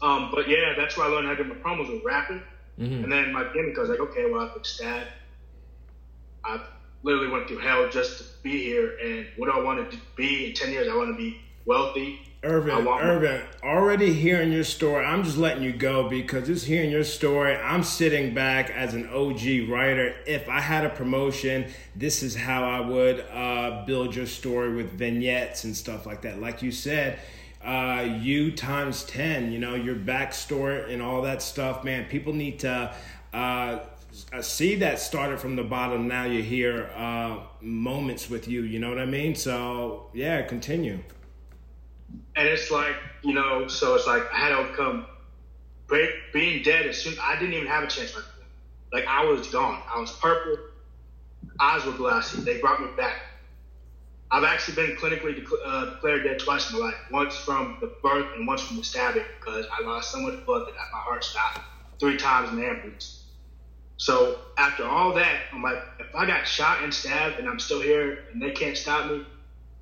[0.00, 2.40] Um, but yeah, that's where I learned how to do my promos with rapping.
[2.80, 3.04] Mm-hmm.
[3.04, 5.08] And then my gimmick, I was like, okay, well, I've been stabbed.
[6.42, 6.62] I've
[7.02, 8.96] literally went through hell just to be here.
[9.02, 10.88] And what do I want to be in 10 years?
[10.88, 12.20] I want to be wealthy.
[12.44, 17.04] Irvin, Irvin, already hearing your story, I'm just letting you go because just hearing your
[17.04, 20.16] story, I'm sitting back as an OG writer.
[20.26, 24.90] If I had a promotion, this is how I would uh, build your story with
[24.90, 26.40] vignettes and stuff like that.
[26.40, 27.20] Like you said,
[27.64, 32.06] uh, you times 10, you know, your backstory and all that stuff, man.
[32.06, 32.92] People need to
[33.32, 33.78] uh,
[34.40, 36.06] see that started from the bottom.
[36.06, 39.34] Now you hear uh, moments with you, you know what I mean?
[39.34, 40.98] So, yeah, continue.
[42.36, 45.06] And it's like, you know, so it's like I had to overcome
[46.32, 48.24] being dead as soon I didn't even have a chance like
[48.92, 49.82] Like I was gone.
[49.94, 50.56] I was purple,
[51.60, 52.40] eyes were glassy.
[52.40, 53.16] They brought me back.
[54.30, 56.94] I've actually been clinically uh, declared dead twice in my life.
[57.10, 60.66] Once from the birth and once from the stabbing because I lost so much blood
[60.66, 61.60] that my heart stopped
[62.00, 63.21] three times in the ambulance.
[63.96, 67.80] So after all that, I'm like, if I got shot and stabbed and I'm still
[67.80, 69.24] here and they can't stop me,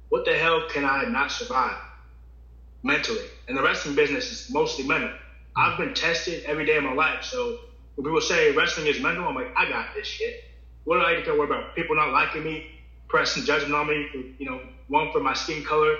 [0.09, 1.77] what the hell can I not survive
[2.83, 3.25] mentally?
[3.49, 5.11] And the wrestling business is mostly mental.
[5.57, 7.25] I've been tested every day of my life.
[7.25, 7.59] So
[7.94, 10.44] when people say wrestling is mental, I'm like, I got this shit.
[10.85, 11.75] What do I need to worry about?
[11.75, 12.66] People not liking me,
[13.09, 15.94] pressing judgment on me, for, you know, one for my skin color,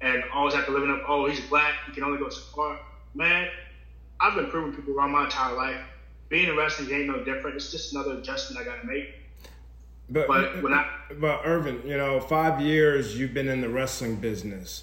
[0.00, 2.78] and always have to up, oh, he's black, he can only go so far.
[3.14, 3.48] Man,
[4.20, 5.80] I've been proving people wrong my entire life.
[6.34, 7.54] Being in wrestling ain't no different.
[7.54, 9.14] It's just another adjustment I got to make.
[10.10, 14.16] But, but when I, but Irvin, you know, five years you've been in the wrestling
[14.16, 14.82] business.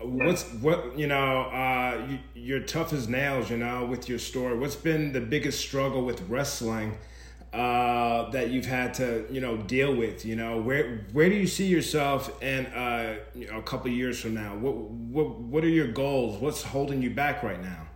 [0.00, 1.40] What's what you know?
[1.42, 4.56] Uh, you, are tough as nails, you know, with your story.
[4.56, 6.96] What's been the biggest struggle with wrestling?
[7.52, 10.24] uh, that you've had to you know deal with?
[10.24, 14.20] You know, where where do you see yourself in uh, you know, a couple years
[14.20, 14.54] from now?
[14.54, 16.40] What what what are your goals?
[16.40, 17.88] What's holding you back right now?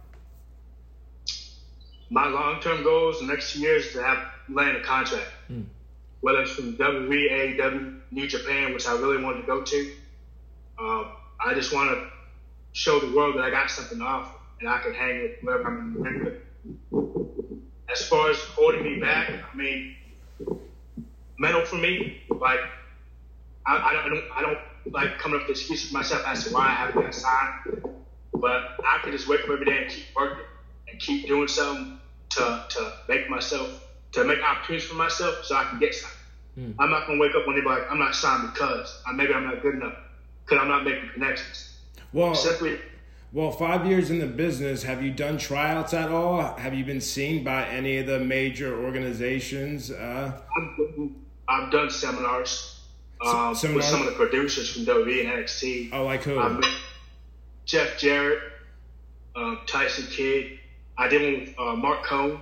[2.11, 5.65] My long term goals the next two years is to have land a contract, mm.
[6.21, 9.93] whether it's from WWE, AEW, New Japan, which I really wanted to go to.
[10.79, 11.13] Um,
[11.45, 12.09] I just want to
[12.73, 15.67] show the world that I got something to offer and I can hang with whoever
[15.67, 16.35] I'm in the ring with
[17.91, 19.95] as far as holding me back, I mean,
[21.39, 22.61] mental for me, like
[23.65, 26.45] I, I, don't, I don't, I don't like coming up with excuses for myself as
[26.45, 27.95] to why I haven't got signed.
[28.35, 30.45] But I can just wake up every day and keep working
[30.97, 31.99] and keep doing something
[32.31, 36.19] to to make myself to make opportunities for myself so I can get something.
[36.59, 36.75] Mm.
[36.79, 39.45] I'm not gonna wake up one day like I'm not signed because uh, maybe I'm
[39.45, 39.95] not good enough
[40.45, 41.79] because I'm not making connections.
[42.13, 42.79] Well, simply.
[43.33, 46.57] Well, five years in the business, have you done tryouts at all?
[46.57, 49.91] Have you been seen by any of the major organizations?
[49.91, 51.11] Uh, I've,
[51.49, 52.81] I've done seminars,
[53.21, 55.91] um, seminars with some of the producers from WWE and NXT.
[55.93, 56.39] Oh, like who?
[56.39, 56.63] Um,
[57.67, 58.39] Jeff Jarrett,
[59.35, 60.61] uh, Tyson Kidd.
[60.99, 62.41] I did one with uh, Mark Cohn.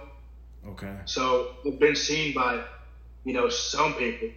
[0.66, 0.94] Okay.
[1.04, 2.64] So I've been seen by,
[3.24, 4.28] you know, some people.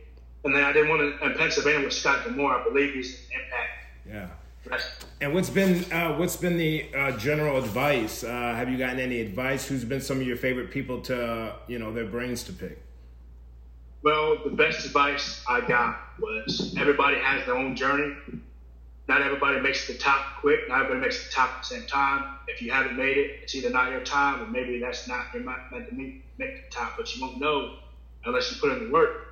[0.43, 2.59] And then I did one in, in Pennsylvania with Scott D'Amore.
[2.59, 3.69] I believe he's an Impact.
[4.09, 4.27] Yeah.
[5.21, 8.23] And what's been uh, what's been the uh, general advice?
[8.23, 9.65] Uh, have you gotten any advice?
[9.65, 12.81] Who's been some of your favorite people to you know their brains to pick?
[14.03, 18.15] Well, the best advice I got was everybody has their own journey.
[19.07, 20.67] Not everybody makes the top quick.
[20.67, 22.39] Not everybody makes the top at the same time.
[22.47, 25.43] If you haven't made it, it's either not your time or maybe that's not you're
[25.43, 26.93] not meant to make, the top.
[26.97, 27.77] But you won't know
[28.25, 29.27] unless you put in the work.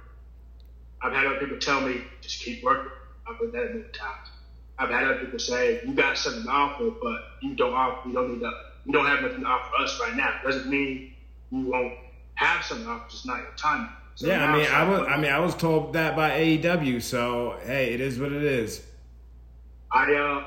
[1.01, 2.91] I've had other people tell me just keep working.
[3.27, 4.29] I've been that many times.
[4.77, 8.07] I've had other people say you got something to offer, but you don't offer.
[8.07, 8.51] You don't need to.
[8.85, 10.39] You don't have nothing to offer us right now.
[10.43, 11.13] Doesn't mean
[11.51, 11.93] you won't
[12.35, 13.09] have something to offer.
[13.09, 13.89] Just not your time.
[14.15, 15.01] So yeah, I mean, I was.
[15.09, 17.01] I mean, I was told that by AEW.
[17.01, 18.85] So hey, it is what it is.
[19.95, 20.41] I uh,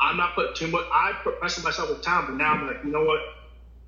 [0.00, 0.84] I'm not putting too much.
[0.92, 3.22] I put pressure myself with time, but now I'm like, you know what?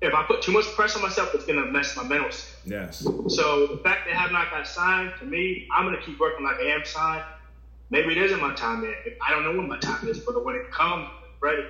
[0.01, 2.55] If I put too much pressure on myself, it's gonna mess my mental state.
[2.65, 3.05] Yes.
[3.29, 6.45] So the fact that I have not got signed, to me, I'm gonna keep working
[6.45, 7.21] like I am signed
[7.91, 8.97] maybe it isn't my time yet.
[9.27, 11.69] I don't know when my time is, but when it comes, I'm ready.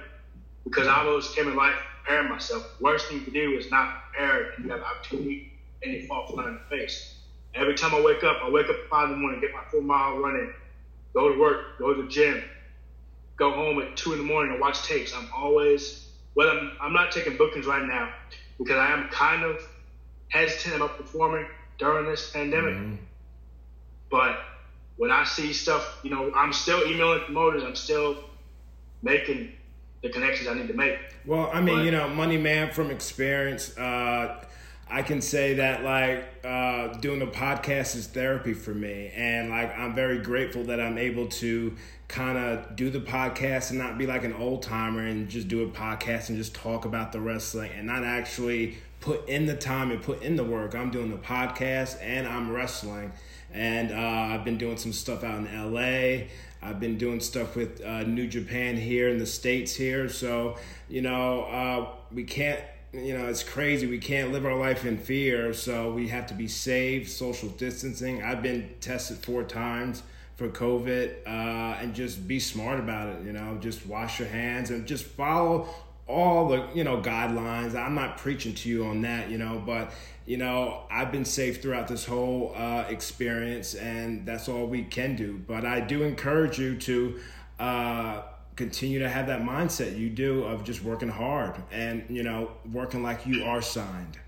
[0.65, 2.63] Because I always came in life preparing myself.
[2.78, 5.41] The worst thing to do is not prepare and you have opportunity
[5.84, 7.04] and you fall flat in the face.
[7.56, 9.62] Every time I wake up, I wake up at five in the morning, get my
[9.71, 10.49] four mile running,
[11.13, 12.43] go to work, go to the gym,
[13.39, 15.13] go home at two in the morning and watch tapes.
[15.15, 16.49] I'm always well.
[16.49, 18.13] I'm, I'm not taking bookings right now
[18.60, 19.67] because I am kind of
[20.28, 21.47] hesitant about performing
[21.80, 22.75] during this pandemic.
[22.75, 22.95] Mm-hmm.
[24.12, 24.38] But
[24.97, 27.63] when I see stuff, you know, I'm still emailing promoters.
[27.63, 28.17] I'm still
[29.02, 29.54] making
[30.02, 30.99] the connections I need to make.
[31.25, 33.78] Well, I mean, but, you know, money man from experience.
[33.78, 34.43] Uh,
[34.89, 39.78] I can say that like uh, doing a podcast is therapy for me, and like
[39.78, 41.75] I'm very grateful that I'm able to
[42.08, 45.63] kind of do the podcast and not be like an old timer and just do
[45.63, 49.91] a podcast and just talk about the wrestling and not actually put in the time
[49.91, 50.73] and put in the work.
[50.73, 53.12] I'm doing the podcast and I'm wrestling
[53.54, 53.95] and uh,
[54.34, 56.25] I've been doing some stuff out in LA.
[56.62, 60.10] I've been doing stuff with uh, New Japan here in the states here.
[60.10, 60.58] So
[60.89, 62.60] you know, uh, we can't.
[62.91, 63.86] You know, it's crazy.
[63.86, 65.54] We can't live our life in fear.
[65.54, 68.23] So we have to be safe, social distancing.
[68.23, 70.02] I've been tested four times
[70.38, 73.25] for COVID, uh, and just be smart about it.
[73.25, 75.67] You know, just wash your hands and just follow
[76.08, 77.75] all the you know guidelines.
[77.75, 79.93] I'm not preaching to you on that, you know, but
[80.25, 85.15] you know I've been safe throughout this whole uh, experience, and that's all we can
[85.15, 85.39] do.
[85.45, 87.19] But I do encourage you to
[87.60, 88.21] uh,
[88.60, 93.02] continue to have that mindset you do of just working hard and you know working
[93.02, 94.19] like you are signed.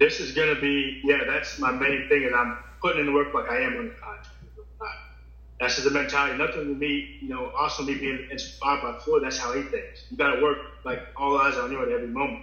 [0.00, 1.20] This is gonna be yeah.
[1.24, 3.94] That's my main thing, and I'm putting in the work like I am on the
[3.94, 4.28] contract.
[5.60, 6.36] That's just the mentality.
[6.36, 10.04] Nothing to me, you know, also me being inspired by Floyd, that's how he thinks.
[10.10, 12.42] You got to work like all eyes on you at every moment.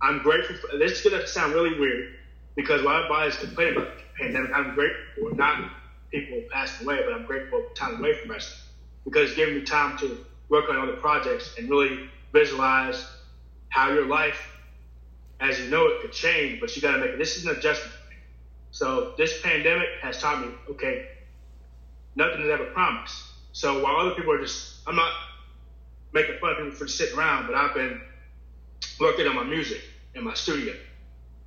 [0.00, 0.92] I'm grateful for this.
[0.92, 2.14] is going to sound really weird
[2.54, 5.68] because while everybody's complaining about the pandemic, I'm grateful for not
[6.12, 8.67] people passing away, but I'm grateful for time away from wrestling
[9.08, 10.18] because it's giving me time to
[10.50, 13.06] work on other projects and really visualize
[13.70, 14.38] how your life,
[15.40, 17.18] as you know it, could change, but you got to make it.
[17.18, 17.94] This is an adjustment.
[18.70, 21.06] So this pandemic has taught me, okay,
[22.16, 23.22] nothing is ever promised.
[23.52, 25.12] So while other people are just, I'm not
[26.12, 28.00] making fun of people for sitting around, but I've been
[29.00, 29.80] working on my music
[30.14, 30.74] in my studio,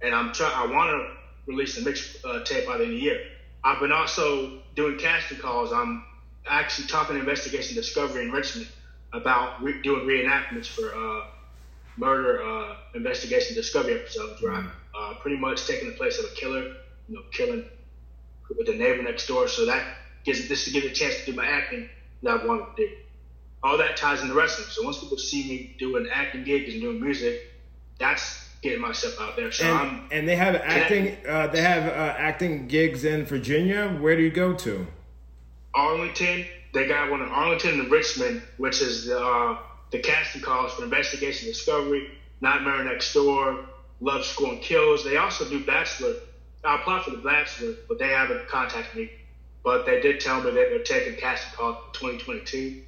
[0.02, 0.54] and I'm trying.
[0.56, 3.20] I want to release a mix uh, tape by the end of the year.
[3.64, 5.72] I've been also doing casting calls.
[5.72, 6.04] I'm
[6.48, 8.68] actually talking to Investigation Discovery in Richmond
[9.14, 11.26] about re- doing reenactments for uh,
[11.98, 16.36] murder uh, investigation discovery episodes where I'm uh, pretty much taking the place of a
[16.36, 16.64] killer,
[17.08, 17.66] you know, killing
[18.58, 19.48] with the neighbor next door.
[19.48, 19.84] So that
[20.24, 21.90] gives this to give me a chance to do my acting
[22.24, 22.96] that I wanted to do.
[23.64, 24.68] All that ties into wrestling.
[24.70, 27.54] So once people see me doing acting gigs and doing music,
[28.00, 29.52] that's getting myself out there.
[29.52, 31.18] So and, I'm and they have acting.
[31.28, 33.90] Uh, they have uh, acting gigs in Virginia.
[33.90, 34.88] Where do you go to?
[35.74, 36.46] Arlington.
[36.74, 39.58] They got one in Arlington and Richmond, which is the uh,
[39.92, 43.66] the casting calls for Investigation Discovery, Nightmare Next Door,
[44.00, 45.04] Love School and Kills.
[45.04, 46.16] They also do Bachelor.
[46.64, 49.10] I applied for the Bachelor, but they haven't contacted me
[49.64, 52.82] but they did tell me that they're taking casting call for 2022.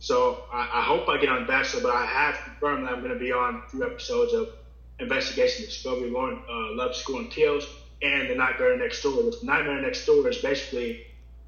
[0.00, 3.12] So I, I, hope I get on Bachelor, but I have confirmed that I'm going
[3.12, 4.48] to be on few episodes of
[5.00, 7.66] Investigation Discovery, Lauren, uh, Love School and Kills.
[8.00, 9.22] and The Nightmare Next Door.
[9.22, 11.04] The Nightmare Next Door is basically,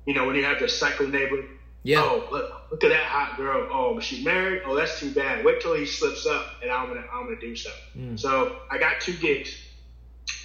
[0.06, 1.44] you know, when you have the psycho neighbor.
[1.82, 2.02] Yeah.
[2.02, 3.66] Oh, look, look at that hot girl.
[3.70, 4.62] Oh, but she's married.
[4.66, 5.44] Oh, that's too bad.
[5.44, 7.80] Wait till he slips up, and I'm gonna I'm gonna do something.
[8.18, 9.56] So I got two gigs,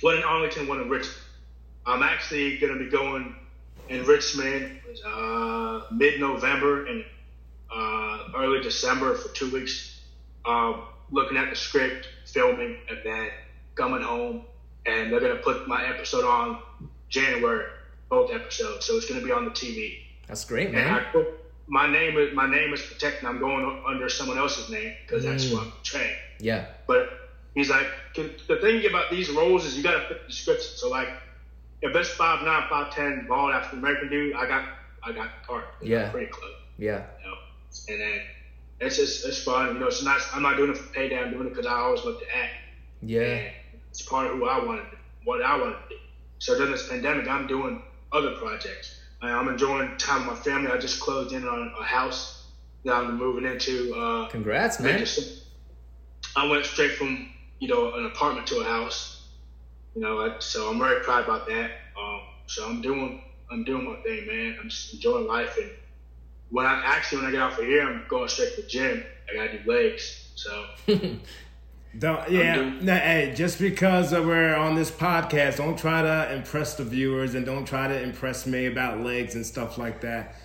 [0.01, 1.19] one in Arlington, one in Richmond.
[1.85, 3.35] I'm actually gonna be going
[3.89, 7.03] in Richmond uh, mid-November and
[7.71, 9.99] uh, early December for two weeks,
[10.45, 13.29] um, looking at the script, filming, and then
[13.75, 14.43] coming home.
[14.85, 16.59] And they're gonna put my episode on
[17.09, 17.65] January,
[18.15, 18.85] both episodes.
[18.85, 19.79] So it's gonna be on the TV.
[20.27, 20.93] That's great, And man.
[20.93, 21.27] I put,
[21.67, 23.23] my name is my name is protected.
[23.29, 25.53] I'm going under someone else's name because that's Mm.
[25.53, 26.15] what I'm portraying.
[26.39, 26.61] Yeah.
[26.87, 27.03] But
[27.55, 30.71] he's like, the the thing about these roles is you got to fit the description.
[30.81, 31.09] So like,
[31.81, 34.63] if it's five nine, five ten, bald African American dude, I got
[35.07, 35.65] I got the part.
[35.81, 36.09] Yeah.
[36.11, 36.55] pretty close.
[36.77, 37.01] Yeah.
[37.21, 37.37] You know?
[37.89, 38.21] And then
[38.85, 39.73] it's just it's fun.
[39.73, 40.25] You know, it's nice.
[40.33, 41.17] I'm not doing it for payday.
[41.21, 42.53] I'm doing it because I always love to act.
[43.01, 43.21] Yeah.
[43.21, 43.53] And
[43.91, 45.95] it's part of who I wanted, to, what I wanted to do.
[46.39, 47.81] So during this pandemic, I'm doing
[48.15, 48.99] other projects.
[49.21, 50.71] I'm enjoying time with my family.
[50.71, 52.45] I just closed in on a house
[52.83, 53.93] that I'm moving into.
[53.95, 55.05] Uh, Congrats, man.
[56.35, 59.27] I went straight from you know an apartment to a house.
[59.95, 61.71] You know, I, so I'm very proud about that.
[61.99, 64.57] Um, so I'm doing I'm doing my thing, man.
[64.61, 65.57] I'm just enjoying life.
[65.57, 65.71] And
[66.49, 69.03] when I actually when I get off of here, I'm going straight to the gym.
[69.29, 70.31] I gotta do legs.
[70.35, 70.65] So
[71.97, 72.55] Don't yeah.
[72.55, 77.35] doing- No, hey, just because we're on this podcast, don't try to impress the viewers
[77.35, 80.35] and don't try to impress me about legs and stuff like that.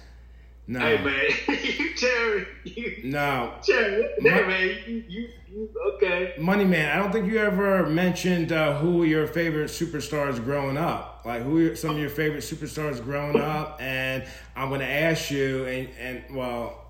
[0.67, 1.21] No, hey man,
[1.65, 6.35] you Terry, you no, Terry, hey man, you, you you okay?
[6.39, 6.97] Money Man.
[6.97, 11.23] I don't think you ever mentioned uh, who your favorite superstars growing up.
[11.25, 14.23] Like who some of your favorite superstars growing up, and
[14.55, 16.90] I'm going to ask you, and and well,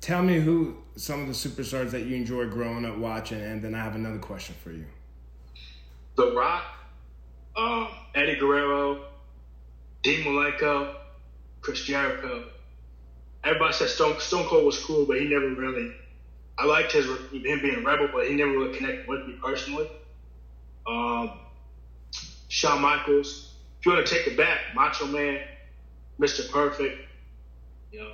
[0.00, 3.74] tell me who some of the superstars that you enjoyed growing up watching, and then
[3.74, 4.84] I have another question for you.
[6.16, 6.64] The Rock,
[7.56, 9.04] um, Eddie Guerrero,
[10.02, 10.94] Dean Malenko,
[11.60, 12.44] Chris Jericho.
[13.44, 15.92] Everybody said Stone, Stone Cold was cool, but he never really.
[16.58, 19.88] I liked his him being a rebel, but he never really connected with me personally.
[20.86, 21.38] Um,
[22.48, 23.54] Shawn Michaels.
[23.78, 25.40] If you want to take it back, Macho Man,
[26.18, 26.50] Mr.
[26.50, 26.98] Perfect.
[27.92, 28.12] You know,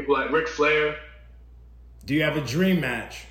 [0.00, 0.96] people like Ric Flair.
[2.04, 3.24] Do you have a dream match?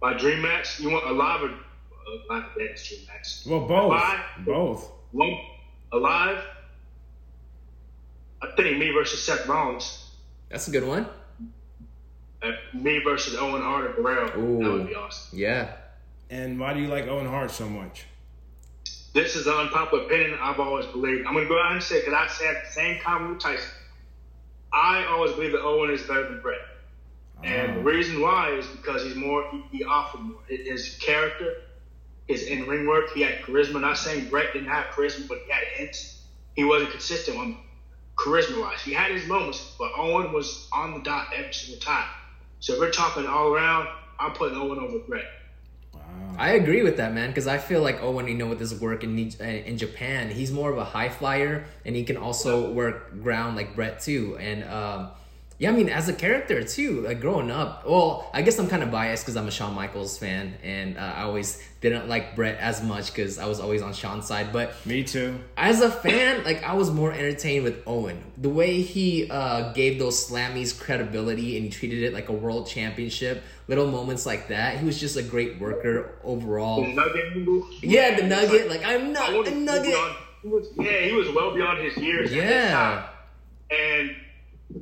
[0.00, 0.80] My dream match.
[0.80, 1.50] You want a live or uh,
[2.30, 3.46] not a dance dream match?
[3.46, 3.90] Well, both.
[3.90, 4.20] Live?
[4.46, 4.90] Both.
[5.12, 5.38] One
[5.92, 6.42] alive.
[8.42, 10.10] I think me versus Seth Rollins.
[10.48, 11.06] That's a good one.
[12.42, 14.30] Uh, me versus Owen Hart or Guerrero.
[14.30, 15.38] That would be awesome.
[15.38, 15.72] Yeah.
[16.30, 18.06] And why do you like Owen Hart so much?
[19.12, 21.26] This is an unpopular opinion I've always believed.
[21.26, 23.70] I'm going to go out and say because I said the same comment with Tyson.
[24.72, 26.60] I always believe that Owen is better than Bret.
[27.44, 27.82] And the Oh.
[27.82, 30.40] reason why is because he's more, he, he offered more.
[30.48, 31.56] His- His character,
[32.28, 33.80] his in ring work, he had charisma.
[33.80, 36.08] Not saying Bret didn't have charisma, but he had hints.
[36.54, 37.56] He wasn't consistent on
[38.18, 38.82] charisma wise.
[38.82, 42.08] He had his moments, but Owen was on the dot every single time.
[42.60, 45.26] So if we're talking all around, I'm putting Owen over Bret.
[46.38, 49.04] I agree with that, man, because I feel like Owen, you know, with his work
[49.04, 53.56] in in Japan, he's more of a high flyer, and he can also work ground
[53.56, 54.38] like Bret too.
[54.38, 55.10] And um,
[55.60, 57.86] yeah, I mean, as a character too, like growing up.
[57.86, 61.02] Well, I guess I'm kind of biased because I'm a Shawn Michaels fan, and uh,
[61.02, 64.52] I always didn't like Bret as much because I was always on Shawn's side.
[64.54, 65.38] But Me too.
[65.58, 68.22] as a fan, like I was more entertained with Owen.
[68.38, 72.66] The way he uh, gave those slammies credibility and he treated it like a world
[72.66, 73.42] championship.
[73.68, 74.78] Little moments like that.
[74.78, 76.82] He was just a great worker overall.
[76.82, 77.62] The Nugget.
[77.82, 78.68] Yeah, the nugget.
[78.68, 79.84] like- Like I'm not wanted a nugget.
[79.92, 82.32] beyond- he was, yeah, he was well beyond his years.
[82.32, 82.72] at that Yeah.
[82.72, 83.04] time.
[83.70, 84.16] And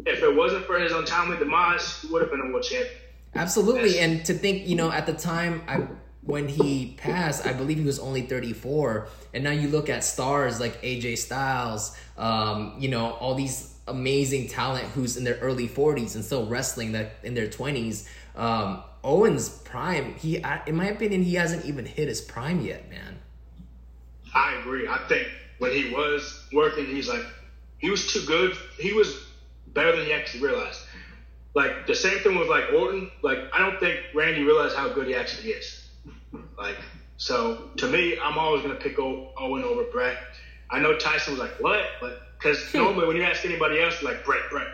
[0.07, 2.93] if it wasn't for his untimely demise, he would have been a world champion.
[3.35, 3.99] Absolutely.
[4.01, 5.87] And to think, you know, at the time I
[6.23, 9.09] when he passed, I believe he was only 34.
[9.33, 14.49] And now you look at stars like AJ Styles, um, you know, all these amazing
[14.49, 18.07] talent who's in their early 40s and still wrestling that in their 20s.
[18.37, 22.91] Um, Owen's prime, he I- in my opinion, he hasn't even hit his prime yet,
[22.91, 23.19] man.
[24.35, 24.87] I agree.
[24.87, 27.25] I think when he was working, he's like,
[27.79, 28.55] he was too good.
[28.79, 29.28] He was
[29.79, 30.81] better than he actually realized.
[31.55, 33.11] Like the same thing with like Orton.
[33.23, 35.89] Like I don't think Randy realized how good he actually is.
[36.59, 36.79] Like
[37.17, 40.19] so, to me, I'm always gonna pick Owen over Bret.
[40.71, 44.25] I know Tyson was like, "What?" But because normally when you ask anybody else, like
[44.25, 44.69] Bret, Bret.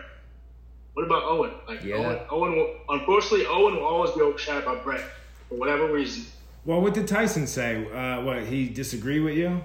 [0.93, 1.51] What about Owen?
[1.67, 1.97] Like Yeah.
[1.97, 5.03] Owen, Owen will, unfortunately, Owen will always be overshadowed by Bret
[5.49, 6.25] for whatever reason.
[6.63, 7.85] Well, what did Tyson say?
[7.91, 9.61] Uh, what he disagree with you?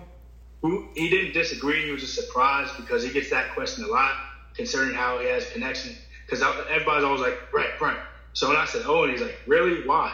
[0.95, 1.87] He didn't disagree.
[1.87, 4.13] He was just surprised because he gets that question a lot,
[4.61, 5.97] considering how he has connection.
[6.27, 7.99] Because everybody's always like Bret, Bret.
[8.35, 9.81] So when I said oh, Owen, he's like, really?
[9.85, 10.13] Why?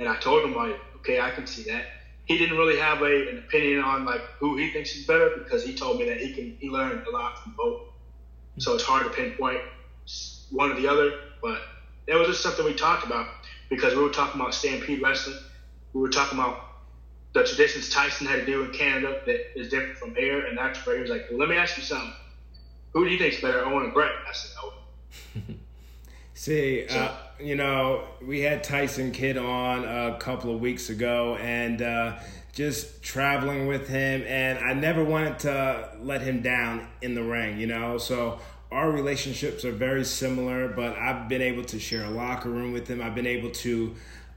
[0.00, 1.84] And I told him like, okay, I can see that.
[2.26, 5.62] he didn't really have a, an opinion on like who he thinks is better because
[5.64, 7.78] he told me that he can he learned a lot from both.
[8.60, 9.62] So it's hard to pinpoint
[10.50, 11.62] one or the other, but
[12.08, 13.28] that was just something we talked about
[13.70, 15.38] because we were talking about Stampede Wrestling.
[15.94, 16.58] We were talking about
[17.34, 20.84] the traditions Tyson had to do in Canada that is different from here, and that's
[20.86, 22.12] where he was like, well, "Let me ask you something.
[22.96, 25.60] Who do you think's better, Owen or Bret?" I said, "Owen."
[26.32, 31.82] See, uh, you know, we had Tyson Kidd on a couple of weeks ago, and
[31.82, 32.16] uh,
[32.54, 37.60] just traveling with him, and I never wanted to let him down in the ring,
[37.60, 37.98] you know.
[37.98, 38.38] So
[38.72, 42.88] our relationships are very similar, but I've been able to share a locker room with
[42.88, 43.02] him.
[43.02, 43.94] I've been able to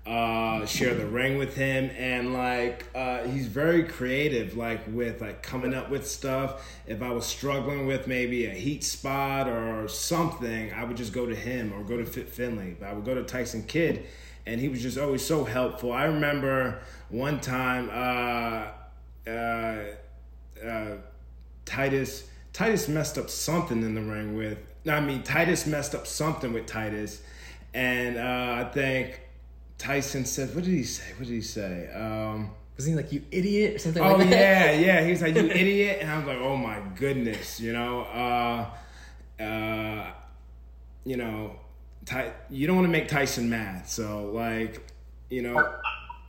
[0.10, 5.43] uh, share the ring with him, and like uh, he's very creative, like with like
[5.43, 6.68] coming up with stuff.
[6.88, 11.28] If I was struggling with maybe a heat spot or something, I would just go
[11.28, 12.76] to him or go to Fit Finlay.
[12.80, 14.07] But I would go to Tyson Kidd,
[14.47, 15.93] and he was just always so helpful.
[15.93, 19.84] I remember one time, uh, uh,
[20.66, 20.97] uh,
[21.66, 24.57] Titus Titus messed up something in the ring with.
[24.88, 27.22] I mean, Titus messed up something with Titus,
[27.76, 29.22] and uh, I think
[29.80, 31.05] Tyson said, "What did he say?
[31.17, 34.03] What did he say?" Um, was he like you idiot or something?
[34.03, 35.03] Oh like yeah, yeah.
[35.03, 39.41] He was like you idiot, and I was like, oh my goodness, you know, uh,
[39.41, 40.11] uh,
[41.05, 41.55] you know,
[42.05, 44.82] Ty- you don't want to make Tyson mad, so like,
[45.30, 45.57] you know,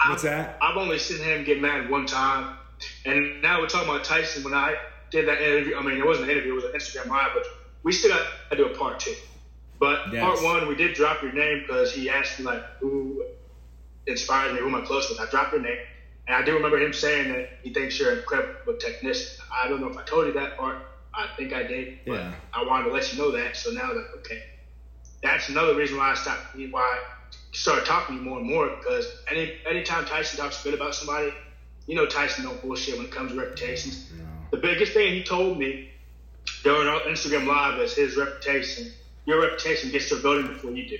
[0.00, 0.56] I, what's that?
[0.62, 2.56] I've only seen him get mad one time,
[3.04, 4.44] and now we're talking about Tyson.
[4.44, 4.76] When I
[5.10, 7.46] did that interview, I mean, it wasn't an interview; it was an Instagram live, but
[7.82, 9.14] we still got to do a part two.
[9.80, 10.22] But yes.
[10.22, 13.24] part one, we did drop your name because he asked me like who
[14.06, 15.20] inspired me, who am I close with.
[15.20, 15.78] I dropped your name.
[16.26, 19.42] And I do remember him saying that he thinks you're an incredible technician.
[19.52, 20.78] I don't know if I told you that part.
[21.12, 21.98] I think I did.
[22.06, 22.32] But yeah.
[22.52, 23.56] I wanted to let you know that.
[23.56, 24.42] So now, like, okay.
[25.22, 26.98] That's another reason why I stopped, why I
[27.52, 31.32] started talking to you more and more because any anytime Tyson talks good about somebody,
[31.86, 34.10] you know Tyson don't bullshit when it comes to reputations.
[34.16, 34.24] No.
[34.50, 35.90] The biggest thing he told me
[36.62, 38.92] during our Instagram live is his reputation.
[39.26, 40.98] Your reputation gets to a building before you do.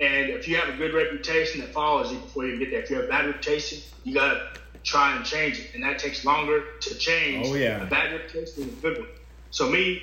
[0.00, 2.90] And if you have a good reputation that follows you before you get there, if
[2.90, 4.48] you have a bad reputation, you gotta
[4.82, 7.46] try and change it, and that takes longer to change.
[7.48, 9.08] Oh yeah, a bad reputation than a good one.
[9.50, 10.02] So me,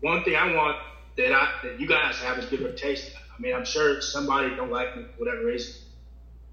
[0.00, 0.78] one thing I want
[1.16, 3.12] that I that you guys have is good reputation.
[3.36, 5.74] I mean, I'm sure somebody don't like me for whatever reason,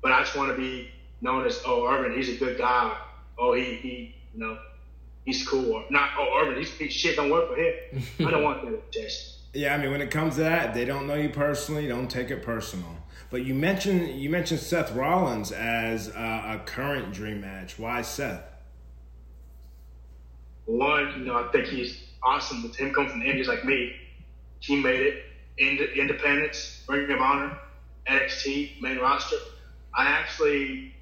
[0.02, 0.90] but I just want to be
[1.22, 2.96] known as oh Irvin, he's a good guy.
[3.40, 4.58] Oh he he you know
[5.26, 5.74] he's cool.
[5.74, 7.74] Or not oh Irvin, he's, he shit don't work for him.
[8.20, 9.34] I don't want that reputation.
[9.54, 11.88] Yeah, I mean, when it comes to that, they don't know you personally.
[11.88, 12.98] Don't take it personal.
[13.30, 17.78] But you mentioned you mentioned Seth Rollins as uh, a current dream match.
[17.78, 18.44] Why Seth?
[20.66, 22.64] One, you know, I think he's awesome.
[22.64, 23.96] With him coming from the Indies like me,
[24.60, 25.24] he made it.
[25.58, 27.58] Ind- Independence, Ring of Honor,
[28.08, 29.38] NXT, main roster.
[29.96, 30.94] I actually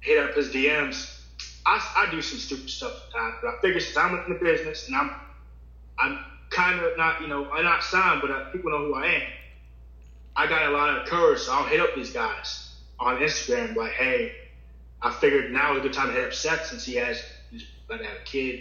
[0.00, 1.22] hit up his DMs.
[1.66, 4.86] I, I do some stupid stuff sometimes, but I figure since I'm in the business
[4.86, 5.10] and I'm
[5.98, 6.18] I'm
[6.54, 9.22] kind of not, you know, I'm not signed, but uh, people know who I am.
[10.36, 13.92] I got a lot of courage, so I'll hit up these guys on Instagram, like,
[13.92, 14.32] hey,
[15.02, 17.64] I figured now is a good time to hit up Seth since he has, he's
[17.86, 18.60] about to have a kid.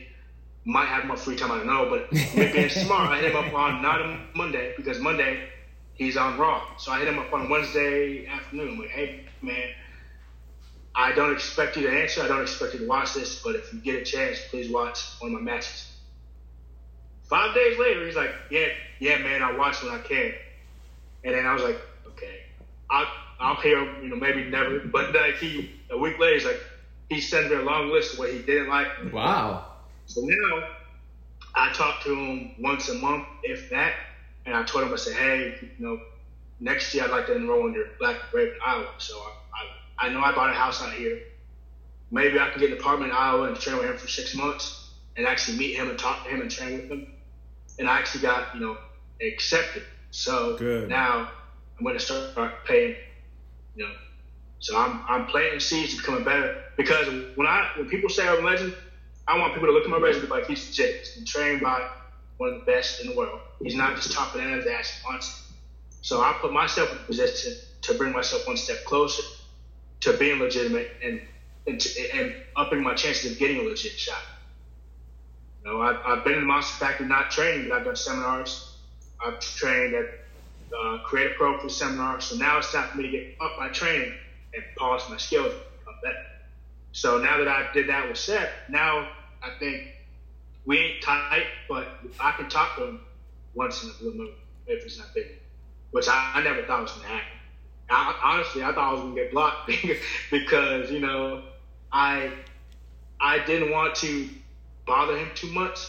[0.65, 2.09] Might have more free time, I don't know, but
[2.53, 5.39] being smart, I hit him up on not on Monday because Monday
[5.93, 6.61] he's on Raw.
[6.77, 8.69] So I hit him up on Wednesday afternoon.
[8.69, 9.69] I'm like, hey, man,
[10.95, 12.21] I don't expect you to answer.
[12.21, 15.15] I don't expect you to watch this, but if you get a chance, please watch
[15.19, 15.92] one of my matches.
[17.24, 18.67] Five days later, he's like, yeah,
[18.99, 20.34] yeah, man, I'll watch when I can.
[21.24, 22.41] And then I was like, okay,
[22.89, 23.07] I'll,
[23.39, 24.80] I'll hear, you know, maybe never.
[24.80, 26.61] But like he, a week later, he's like,
[27.09, 28.88] he sent me a long list of what he didn't like.
[29.11, 29.65] Wow.
[30.05, 30.69] So now
[31.55, 33.93] I talk to him once a month, if that.
[34.45, 35.99] And I told him, I said, hey, you know,
[36.59, 38.89] next year I'd like to enroll in your Black and Brave, Iowa.
[38.97, 41.19] So I, I, I know I bought a house out here.
[42.11, 44.91] Maybe I can get an apartment in Iowa and train with him for six months
[45.15, 47.12] and actually meet him and talk to him and train with him.
[47.80, 48.78] And I actually got, you know,
[49.21, 49.84] accepted.
[50.11, 50.89] So Good.
[50.89, 51.28] now
[51.78, 52.95] I'm going to start paying,
[53.76, 53.93] you know.
[54.59, 58.39] So I'm, I'm planting seeds to becoming better because when I when people say I'm
[58.39, 58.74] a legend,
[59.28, 60.95] I want people to look at my resume like he's legit.
[60.97, 61.86] He's been trained by
[62.38, 63.41] one of the best in the world.
[63.61, 65.34] He's not just chopping at his ass once.
[66.01, 69.24] So I put myself in a position to bring myself one step closer
[70.01, 71.21] to being legitimate and
[71.67, 74.24] and, to, and upping my chances of getting a legit shot.
[75.66, 78.78] Know, I've, I've been in the Monster Factory not training, but I've done seminars.
[79.26, 80.05] I've trained at
[80.86, 82.26] uh, Create A Pro for seminars.
[82.26, 84.14] So now it's time for me to get up my training
[84.55, 86.18] and polish my skills become better.
[86.91, 89.07] So now that I did that with Seth, now
[89.41, 89.82] I think
[90.66, 91.88] we ain't tight, but
[92.20, 93.01] I can talk to him
[93.55, 94.32] once in a blue moon
[94.68, 95.28] if it's not big,
[95.91, 97.38] which I, I never thought was to happen.
[97.89, 99.72] I, honestly, I thought I was going to get blocked
[100.32, 101.41] because, you know,
[101.91, 102.32] I
[103.20, 104.28] I didn't want to
[104.86, 105.79] bother him too much,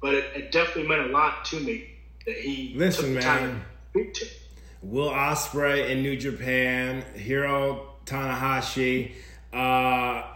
[0.00, 1.90] but it, it definitely meant a lot to me
[2.26, 3.38] that he Listen, took the man.
[3.38, 4.26] time to speak to.
[4.82, 9.12] Will Ospreay in New Japan, Hiro Tanahashi.
[9.52, 9.56] Uh,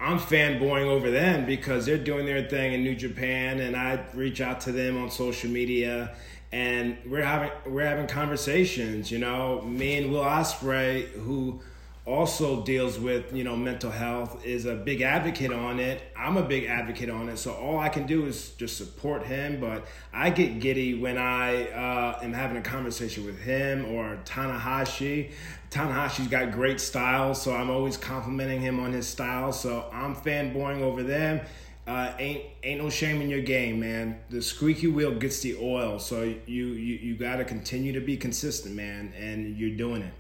[0.01, 4.41] I'm fanboying over them because they're doing their thing in New Japan, and I reach
[4.41, 6.15] out to them on social media,
[6.53, 9.11] and we're having we're having conversations.
[9.11, 11.61] You know, me and Will Ospreay, who
[12.07, 16.03] also deals with you know mental health is a big advocate on it.
[16.17, 17.39] I'm a big advocate on it.
[17.39, 19.59] So all i can do is just support him.
[19.59, 25.33] But i get giddy when i uh, am having a conversation with him or tanahashi.
[25.71, 29.53] Tanahashi's got great style so i'm always complimenting him on his style.
[29.53, 31.41] So i'm fanboying over them.
[31.87, 34.19] Uh, ain't ain't no shame in your game, man.
[34.31, 38.17] The squeaky wheel gets the oil, so you you you got to continue to be
[38.17, 40.15] consistent, man, and you're doing it.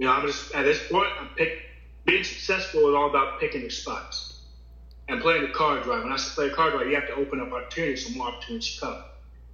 [0.00, 1.10] You know, I'm just at this point.
[1.20, 1.52] I'm pick,
[2.06, 4.26] being successful is all about picking your spots
[5.08, 6.02] and playing the card right.
[6.02, 8.74] When I say play card right, you have to open up opportunities so more opportunities
[8.80, 8.96] come.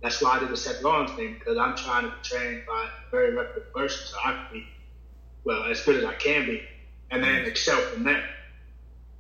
[0.03, 2.84] That's why I did the Seth Rollins thing because I'm trying to be trained by
[2.86, 4.66] a very reputable person so I can be
[5.44, 6.64] well as good as I can be,
[7.11, 8.24] and then excel from there.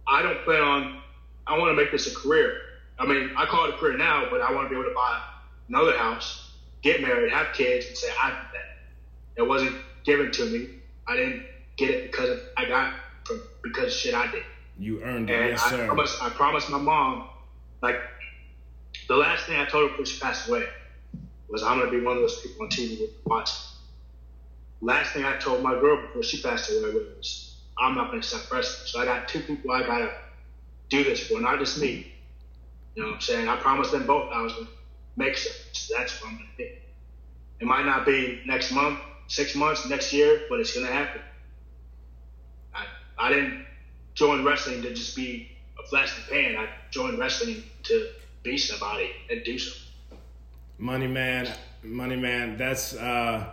[0.08, 0.90] I don't plan on.
[1.46, 2.56] I want to make this a career.
[2.98, 4.92] I mean, I call it a career now, but I want to be able to
[4.94, 5.18] buy
[5.68, 6.38] another house,
[6.82, 8.68] get married, have kids, and say I did that.
[9.36, 10.68] It wasn't given to me.
[11.08, 11.44] I didn't
[11.76, 12.94] get it because of, I got
[13.24, 14.42] from because shit I did.
[14.78, 15.86] You earned it, And yes, I sir.
[15.86, 17.28] promised, I promised my mom,
[17.82, 17.96] like,
[19.08, 20.64] the last thing I told her before she passed away
[21.48, 23.50] was I'm gonna be one of those people on TV with watch.
[24.80, 28.50] Last thing I told my girl before she passed away was I'm not gonna stop
[28.50, 28.86] wrestling.
[28.86, 30.12] So I got two people I gotta
[30.88, 32.12] do this for, not just me.
[32.94, 33.48] You know what I'm saying?
[33.48, 34.66] I promised them both I was gonna
[35.16, 35.62] make something.
[35.72, 36.68] So that's what I'm gonna do.
[37.60, 38.98] It might not be next month,
[39.28, 41.20] six months, next year, but it's gonna happen.
[42.74, 42.84] I
[43.18, 43.66] I didn't
[44.14, 46.56] join wrestling to just be a flash in the pan.
[46.56, 48.08] I joined wrestling to
[48.42, 49.82] be somebody and do something.
[50.78, 51.52] Money man,
[51.82, 52.56] money man.
[52.56, 53.46] That's uh,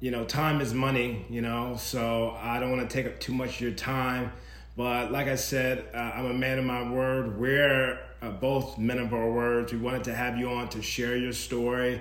[0.00, 1.24] you know, time is money.
[1.30, 4.32] You know, so I don't want to take up too much of your time.
[4.76, 7.38] But like I said, uh, I'm a man of my word.
[7.38, 9.72] We're uh, both men of our words.
[9.72, 12.00] We wanted to have you on to share your story.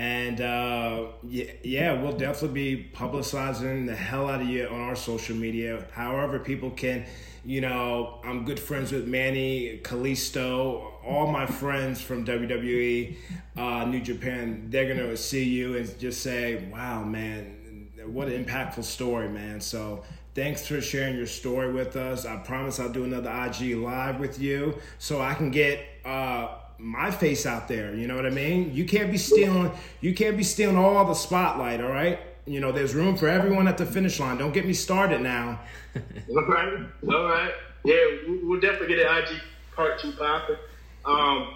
[0.00, 4.96] And uh, yeah, yeah, we'll definitely be publicizing the hell out of you on our
[4.96, 5.84] social media.
[5.92, 7.04] However, people can,
[7.44, 13.14] you know, I'm good friends with Manny, Kalisto, all my friends from WWE,
[13.58, 14.68] uh, New Japan.
[14.70, 20.02] They're gonna see you and just say, "Wow, man, what an impactful story, man!" So
[20.34, 22.24] thanks for sharing your story with us.
[22.24, 25.84] I promise I'll do another IG live with you so I can get.
[26.06, 27.94] Uh, my face out there.
[27.94, 28.74] You know what I mean?
[28.74, 29.70] You can't be stealing.
[30.00, 31.80] You can't be stealing all the spotlight.
[31.80, 32.18] All right.
[32.46, 34.38] You know, there's room for everyone at the finish line.
[34.38, 35.60] Don't get me started now.
[36.30, 36.78] All right,
[37.08, 37.52] all right.
[37.84, 37.96] Yeah,
[38.28, 39.40] we- we'll definitely get an IG
[39.74, 40.56] part two popping.
[41.04, 41.54] Um,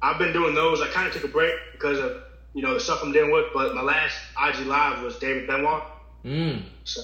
[0.00, 0.80] I've been doing those.
[0.80, 2.22] I kind of took a break because of
[2.54, 3.46] you know the stuff I'm dealing with.
[3.52, 5.82] But my last IG live was David Benoit.
[6.24, 6.62] Mm.
[6.84, 7.00] So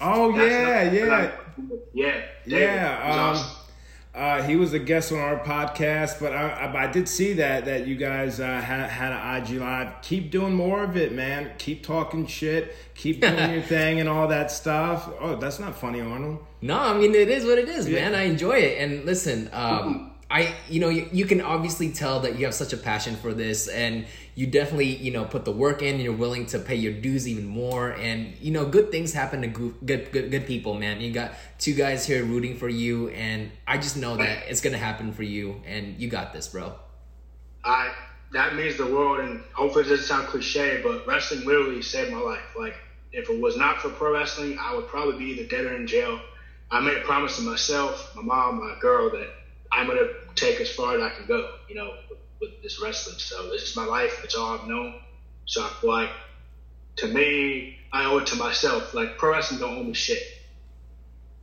[0.00, 1.30] Oh that's yeah, yeah,
[1.94, 3.00] yeah, David yeah.
[3.04, 3.56] Um, awesome.
[4.14, 7.64] Uh, he was a guest on our podcast, but I, I, I did see that
[7.64, 10.02] that you guys uh, had had an IG live.
[10.02, 11.50] Keep doing more of it, man.
[11.56, 12.76] Keep talking shit.
[12.94, 15.08] Keep doing your thing and all that stuff.
[15.18, 16.44] Oh, that's not funny, Arnold.
[16.60, 18.14] No, I mean it is what it is, man.
[18.14, 18.82] I enjoy it.
[18.82, 22.72] And listen, um, I you know you, you can obviously tell that you have such
[22.72, 26.00] a passion for this, and you definitely you know put the work in.
[26.00, 29.48] You're willing to pay your dues even more, and you know good things happen to
[29.48, 31.02] good good good, people, man.
[31.02, 34.78] You got two guys here rooting for you, and I just know that it's gonna
[34.78, 36.76] happen for you, and you got this, bro.
[37.62, 37.92] I
[38.32, 42.20] that means the world, and hopefully it doesn't sound cliche, but wrestling literally saved my
[42.20, 42.56] life.
[42.58, 42.76] Like
[43.12, 45.86] if it was not for pro wrestling, I would probably be either dead or in
[45.86, 46.18] jail.
[46.70, 49.28] I made a promise to myself, my mom, my girl, that
[49.72, 51.56] I'm gonna take as far as I can go.
[51.68, 53.18] You know, with, with this wrestling.
[53.18, 54.22] So it's just my life.
[54.24, 55.00] It's all I've known.
[55.46, 56.10] So I feel like,
[56.96, 58.94] to me, I owe it to myself.
[58.94, 60.22] Like pro wrestling don't owe me shit,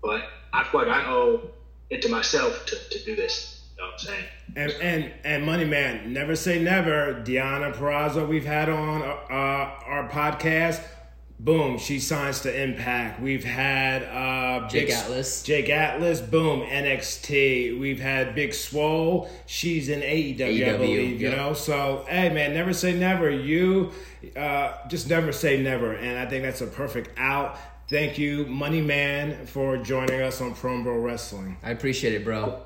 [0.01, 0.23] but
[0.53, 1.41] I feel like I owe
[1.89, 3.65] it to myself to, to do this.
[3.77, 4.25] You know what I'm saying?
[4.55, 7.23] And and and Money Man, never say never.
[7.25, 10.83] Deonna Purrazzo, we've had on uh, our podcast.
[11.41, 13.21] Boom, she signs to Impact.
[13.21, 15.41] We've had uh, Jake Big- Atlas.
[15.43, 17.79] Jake Atlas, boom, NXT.
[17.79, 19.29] We've had Big Swole.
[19.45, 21.21] She's in AEW, I AEW, believe.
[21.21, 23.29] You know, so hey, man, never say never.
[23.29, 23.91] You
[24.35, 27.57] uh, just never say never, and I think that's a perfect out.
[27.87, 31.55] Thank you, Money Man, for joining us on Pro Bro Wrestling.
[31.63, 32.61] I appreciate it, bro.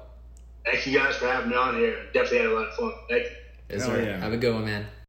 [0.65, 1.95] Thank you guys for having me on here.
[2.13, 2.91] Definitely had a lot of fun.
[3.07, 3.30] Thank you.
[3.69, 4.03] Yes, Hell sir.
[4.03, 4.17] yeah.
[4.17, 4.88] Have a good one, man.